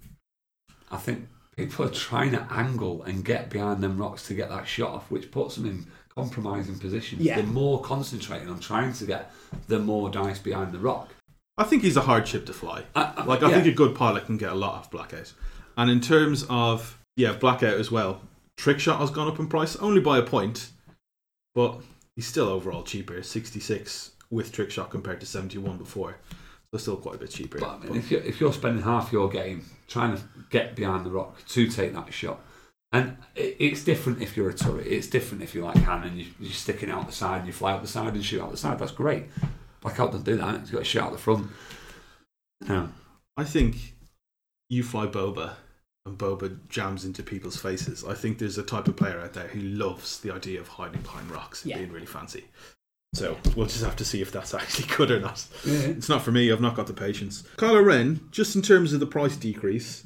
I 0.91 0.97
think 0.97 1.27
people 1.55 1.85
are 1.85 1.91
trying 1.91 2.31
to 2.31 2.47
angle 2.51 3.03
and 3.03 3.23
get 3.23 3.49
behind 3.49 3.81
them 3.83 3.97
rocks 3.97 4.25
to 4.27 4.33
get 4.33 4.49
that 4.49 4.67
shot 4.67 4.91
off, 4.91 5.11
which 5.11 5.29
puts 5.29 5.55
them 5.55 5.65
in 5.65 5.85
compromising 6.21 6.77
positions. 6.79 7.21
Yeah. 7.21 7.35
They're 7.35 7.45
more 7.45 7.81
concentrating 7.81 8.49
on 8.49 8.59
trying 8.59 8.93
to 8.93 9.05
get 9.05 9.31
the 9.67 9.79
more 9.79 10.09
dice 10.09 10.39
behind 10.39 10.71
the 10.71 10.79
rock. 10.79 11.09
I 11.57 11.63
think 11.63 11.83
he's 11.83 11.97
a 11.97 12.01
hard 12.01 12.27
ship 12.27 12.45
to 12.45 12.53
fly. 12.53 12.83
I, 12.95 13.13
I, 13.17 13.23
Like, 13.25 13.43
I 13.43 13.49
yeah. 13.49 13.55
think 13.61 13.67
a 13.67 13.75
good 13.75 13.95
pilot 13.95 14.25
can 14.25 14.37
get 14.37 14.51
a 14.51 14.55
lot 14.55 14.75
off 14.75 14.91
Blackout. 14.91 15.33
And 15.77 15.89
in 15.89 15.99
terms 16.01 16.45
of, 16.49 16.97
yeah, 17.17 17.33
Blackout 17.33 17.75
as 17.79 17.91
well, 17.91 18.21
Trickshot 18.57 18.97
has 18.99 19.09
gone 19.11 19.27
up 19.27 19.39
in 19.39 19.47
price, 19.47 19.75
only 19.77 20.01
by 20.01 20.17
a 20.17 20.23
point, 20.23 20.69
but 21.55 21.81
he's 22.15 22.27
still 22.27 22.47
overall 22.47 22.83
cheaper, 22.83 23.21
66 23.23 24.11
with 24.29 24.51
Trickshot 24.51 24.89
compared 24.89 25.19
to 25.21 25.25
71 25.25 25.77
before. 25.77 26.17
So 26.71 26.77
still 26.77 26.97
quite 26.97 27.15
a 27.15 27.17
bit 27.17 27.31
cheaper. 27.31 27.59
But 27.59 27.69
I 27.69 27.77
mean, 27.79 27.87
But- 27.87 27.97
if 27.97 28.11
you're, 28.11 28.21
if 28.21 28.39
you're 28.39 28.53
spending 28.53 28.83
half 28.83 29.11
your 29.11 29.27
game 29.29 29.65
trying 29.87 30.15
to 30.15 30.23
get 30.49 30.75
behind 30.75 31.05
the 31.05 31.09
rock 31.11 31.43
to 31.47 31.67
take 31.67 31.93
that 31.93 32.13
shot, 32.13 32.39
and 32.91 33.17
it's 33.35 33.83
different 33.83 34.21
if 34.21 34.35
you're 34.35 34.49
a 34.49 34.53
turret, 34.53 34.87
it's 34.87 35.07
different 35.07 35.43
if 35.43 35.53
you're 35.53 35.65
like 35.65 35.77
Han 35.83 36.03
and 36.03 36.17
you, 36.17 36.25
you're 36.39 36.51
sticking 36.51 36.89
out 36.89 37.05
the 37.05 37.11
side 37.13 37.39
and 37.39 37.47
you 37.47 37.53
fly 37.53 37.73
out 37.73 37.81
the 37.81 37.87
side 37.87 38.13
and 38.13 38.25
shoot 38.25 38.41
out 38.41 38.51
the 38.51 38.57
side. 38.57 38.79
That's 38.79 38.91
great. 38.91 39.25
Blackout 39.81 40.11
doesn't 40.11 40.25
do 40.25 40.35
that. 40.37 40.61
He's 40.61 40.71
got 40.71 40.79
to 40.79 40.83
shoot 40.83 41.01
out 41.01 41.11
the 41.11 41.17
front. 41.17 41.47
No. 42.67 42.89
I 43.37 43.43
think 43.43 43.95
you 44.69 44.83
fly 44.83 45.07
Boba 45.07 45.53
and 46.05 46.17
Boba 46.17 46.57
jams 46.67 47.05
into 47.05 47.23
people's 47.23 47.57
faces. 47.57 48.03
I 48.03 48.13
think 48.13 48.37
there's 48.39 48.57
a 48.57 48.63
type 48.63 48.87
of 48.87 48.95
player 48.95 49.19
out 49.19 49.33
there 49.33 49.47
who 49.47 49.61
loves 49.61 50.19
the 50.19 50.31
idea 50.33 50.59
of 50.59 50.67
hiding 50.67 51.01
behind 51.01 51.29
rocks 51.31 51.63
and 51.63 51.71
Yeah. 51.71 51.77
being 51.77 51.91
really 51.91 52.05
fancy. 52.05 52.45
So 53.15 53.37
we'll 53.55 53.65
just 53.67 53.83
have 53.83 53.95
to 53.97 54.05
see 54.05 54.21
if 54.21 54.31
that's 54.31 54.53
actually 54.55 54.87
good 54.95 55.11
or 55.11 55.19
not. 55.19 55.45
Yeah. 55.65 55.79
It's 55.79 56.09
not 56.09 56.21
for 56.23 56.31
me. 56.31 56.51
I've 56.51 56.61
not 56.61 56.75
got 56.75 56.87
the 56.87 56.93
patience. 56.93 57.43
Kylo 57.57 57.83
Ren, 57.85 58.19
just 58.31 58.55
in 58.55 58.61
terms 58.61 58.93
of 58.93 58.99
the 58.99 59.07
price 59.07 59.35
decrease, 59.35 60.05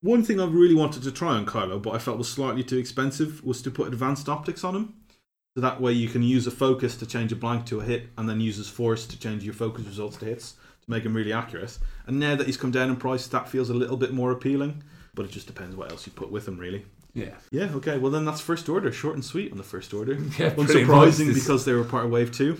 one 0.00 0.22
thing 0.22 0.40
I 0.40 0.46
really 0.46 0.74
wanted 0.74 1.02
to 1.02 1.12
try 1.12 1.34
on 1.34 1.46
Kylo, 1.46 1.80
but 1.82 1.94
I 1.94 1.98
felt 1.98 2.18
was 2.18 2.28
slightly 2.28 2.62
too 2.62 2.78
expensive, 2.78 3.44
was 3.44 3.62
to 3.62 3.70
put 3.70 3.88
advanced 3.88 4.28
optics 4.28 4.64
on 4.64 4.76
him. 4.76 4.94
So 5.54 5.62
that 5.62 5.80
way 5.80 5.92
you 5.92 6.08
can 6.08 6.22
use 6.22 6.46
a 6.46 6.52
focus 6.52 6.96
to 6.98 7.06
change 7.06 7.32
a 7.32 7.36
blank 7.36 7.66
to 7.66 7.80
a 7.80 7.84
hit, 7.84 8.08
and 8.16 8.28
then 8.28 8.40
use 8.40 8.56
his 8.56 8.68
force 8.68 9.06
to 9.06 9.18
change 9.18 9.44
your 9.44 9.54
focus 9.54 9.86
results 9.86 10.16
to 10.18 10.26
hits 10.26 10.52
to 10.52 10.90
make 10.90 11.04
him 11.04 11.14
really 11.14 11.32
accurate. 11.32 11.78
And 12.06 12.20
now 12.20 12.36
that 12.36 12.46
he's 12.46 12.56
come 12.56 12.70
down 12.70 12.90
in 12.90 12.96
price, 12.96 13.26
that 13.26 13.48
feels 13.48 13.70
a 13.70 13.74
little 13.74 13.96
bit 13.96 14.12
more 14.12 14.30
appealing. 14.30 14.82
But 15.14 15.24
it 15.24 15.32
just 15.32 15.48
depends 15.48 15.74
what 15.74 15.90
else 15.90 16.06
you 16.06 16.12
put 16.12 16.30
with 16.30 16.46
him, 16.46 16.58
really. 16.58 16.84
Yeah. 17.12 17.34
Yeah. 17.50 17.70
Okay. 17.74 17.98
Well, 17.98 18.12
then 18.12 18.24
that's 18.24 18.40
first 18.40 18.68
order, 18.68 18.92
short 18.92 19.14
and 19.14 19.24
sweet 19.24 19.50
on 19.50 19.58
the 19.58 19.64
first 19.64 19.92
order. 19.92 20.14
Yeah, 20.38 20.50
Unsurprising 20.50 21.34
because 21.34 21.64
they 21.64 21.72
were 21.72 21.84
part 21.84 22.04
of 22.04 22.12
Wave 22.12 22.30
Two. 22.30 22.58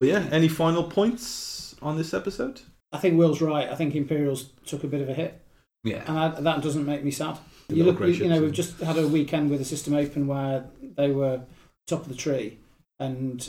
But 0.00 0.08
yeah, 0.08 0.26
any 0.32 0.48
final 0.48 0.82
points 0.82 1.76
on 1.80 1.96
this 1.96 2.12
episode? 2.12 2.62
I 2.92 2.98
think 2.98 3.16
Will's 3.16 3.40
right. 3.40 3.68
I 3.68 3.76
think 3.76 3.94
Imperials 3.94 4.50
took 4.66 4.82
a 4.82 4.88
bit 4.88 5.00
of 5.00 5.08
a 5.08 5.14
hit, 5.14 5.40
Yeah. 5.84 6.04
and 6.06 6.18
I, 6.18 6.28
that 6.40 6.62
doesn't 6.62 6.86
make 6.86 7.02
me 7.02 7.10
sad. 7.10 7.38
The 7.68 7.76
You 7.76 7.84
look, 7.84 7.96
grey 7.96 8.10
you 8.10 8.28
know, 8.28 8.36
ships, 8.36 8.42
we've 8.42 8.52
just 8.52 8.80
had 8.80 8.98
a 8.98 9.08
weekend 9.08 9.50
with 9.50 9.58
the 9.58 9.64
system 9.64 9.94
open 9.94 10.26
where 10.26 10.64
they 10.96 11.10
were 11.10 11.42
top 11.86 12.02
of 12.02 12.08
the 12.08 12.14
tree, 12.14 12.58
and 13.00 13.48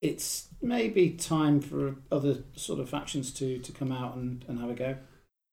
it's 0.00 0.48
maybe 0.60 1.10
time 1.10 1.60
for 1.60 1.96
other 2.10 2.38
sort 2.56 2.80
of 2.80 2.88
factions 2.88 3.32
to, 3.34 3.58
to 3.58 3.72
come 3.72 3.92
out 3.92 4.16
and, 4.16 4.44
and 4.48 4.58
have 4.60 4.70
a 4.70 4.74
go. 4.74 4.96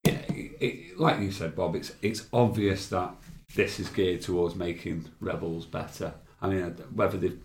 Yeah, 0.06 0.22
it, 0.30 0.52
it, 0.60 1.00
like 1.00 1.20
you 1.20 1.32
said, 1.32 1.56
Bob, 1.56 1.76
it's 1.76 1.94
it's 2.02 2.26
obvious 2.34 2.88
that 2.88 3.14
this 3.56 3.80
is 3.80 3.90
geared 3.90 4.22
towards 4.22 4.56
making 4.56 5.06
Rebels 5.20 5.66
better. 5.66 6.14
I 6.42 6.48
mean, 6.48 6.62
uh, 6.62 6.70
whether 6.94 7.18
they've 7.18 7.40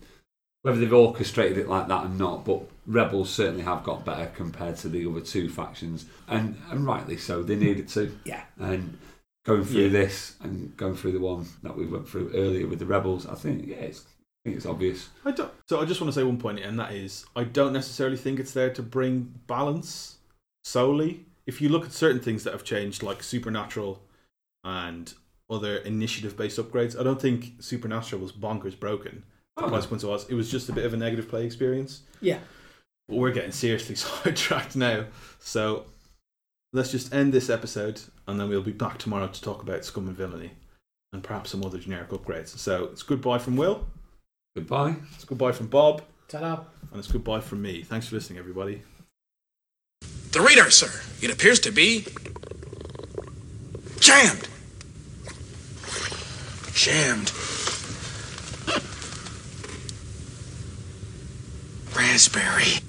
whether 0.65 0.79
they've 0.79 0.91
orchestrated 0.91 1.59
it 1.59 1.69
like 1.69 1.87
that 1.89 2.05
or 2.05 2.09
not, 2.09 2.43
but 2.43 2.63
Rebels 2.87 3.29
certainly 3.29 3.61
have 3.63 3.83
got 3.83 4.03
better 4.03 4.25
compared 4.35 4.77
to 4.77 4.89
the 4.89 5.07
other 5.07 5.21
two 5.21 5.47
factions, 5.47 6.05
and 6.27 6.57
and 6.71 6.87
rightly 6.87 7.17
so. 7.17 7.43
They 7.43 7.55
needed 7.55 7.87
to. 7.89 8.17
Yeah. 8.25 8.41
And 8.57 8.97
going 9.45 9.63
through 9.63 9.83
Yeah. 9.83 9.89
this 9.89 10.35
and 10.41 10.75
going 10.75 10.95
through 10.95 11.11
the 11.11 11.19
one 11.19 11.45
that 11.61 11.77
we 11.77 11.85
went 11.85 12.09
through 12.09 12.31
earlier 12.33 12.65
with 12.65 12.79
the 12.79 12.87
Rebels, 12.87 13.27
I 13.27 13.35
think 13.35 13.67
yeah, 13.67 13.75
it's, 13.75 14.01
I 14.01 14.09
think 14.43 14.57
it's 14.57 14.65
obvious. 14.65 15.09
I 15.23 15.31
don't. 15.31 15.51
So 15.69 15.79
I 15.79 15.85
just 15.85 16.01
want 16.01 16.11
to 16.11 16.19
say 16.19 16.23
one 16.23 16.39
point, 16.39 16.59
and 16.59 16.79
that 16.79 16.93
is, 16.93 17.25
I 17.35 17.43
don't 17.43 17.71
necessarily 17.73 18.17
think 18.17 18.39
it's 18.39 18.53
there 18.53 18.73
to 18.73 18.81
bring 18.81 19.35
balance 19.45 20.17
solely. 20.63 21.25
If 21.45 21.61
you 21.61 21.69
look 21.69 21.85
at 21.85 21.91
certain 21.91 22.21
things 22.21 22.43
that 22.43 22.53
have 22.53 22.63
changed, 22.63 23.03
like 23.03 23.21
Supernatural 23.21 24.01
and 24.63 25.13
other 25.47 25.77
initiative-based 25.77 26.57
upgrades, 26.57 26.99
I 26.99 27.03
don't 27.03 27.21
think 27.21 27.53
Supernatural 27.59 28.19
was 28.19 28.31
bonkers 28.31 28.79
broken. 28.79 29.21
The 29.57 29.67
price 29.67 29.89
was 29.89 30.29
it 30.29 30.33
was 30.33 30.51
just 30.51 30.67
a 30.69 30.73
bit 30.73 30.85
of 30.85 30.93
a 30.93 30.97
negative 30.97 31.29
play 31.29 31.45
experience. 31.45 32.01
Yeah. 32.21 32.39
But 33.07 33.17
we're 33.17 33.31
getting 33.31 33.51
seriously 33.51 33.95
sidetracked 33.95 34.75
now, 34.75 35.05
so 35.39 35.85
let's 36.73 36.91
just 36.91 37.13
end 37.13 37.33
this 37.33 37.49
episode, 37.49 38.01
and 38.27 38.39
then 38.39 38.49
we'll 38.49 38.61
be 38.61 38.71
back 38.71 38.97
tomorrow 38.97 39.27
to 39.27 39.41
talk 39.41 39.61
about 39.63 39.85
Scum 39.85 40.07
and 40.07 40.17
Villainy, 40.17 40.51
and 41.13 41.23
perhaps 41.23 41.51
some 41.51 41.63
other 41.63 41.77
generic 41.77 42.09
upgrades. 42.09 42.49
So 42.57 42.85
it's 42.85 43.03
goodbye 43.03 43.37
from 43.37 43.55
Will, 43.55 43.85
Goodbye. 44.55 44.95
it's 45.13 45.23
goodbye 45.25 45.51
from 45.51 45.67
Bob. 45.67 46.01
Ta-da! 46.27 46.61
And 46.91 46.99
it's 46.99 47.11
goodbye 47.11 47.39
from 47.41 47.61
me. 47.61 47.83
Thanks 47.83 48.07
for 48.07 48.15
listening, 48.15 48.39
everybody. 48.39 48.81
The 50.31 50.41
reader, 50.41 50.69
sir. 50.71 50.89
It 51.21 51.31
appears 51.31 51.59
to 51.61 51.71
be 51.71 52.05
jammed. 53.99 54.47
Jammed. 56.73 57.31
Raspberry. 61.95 62.81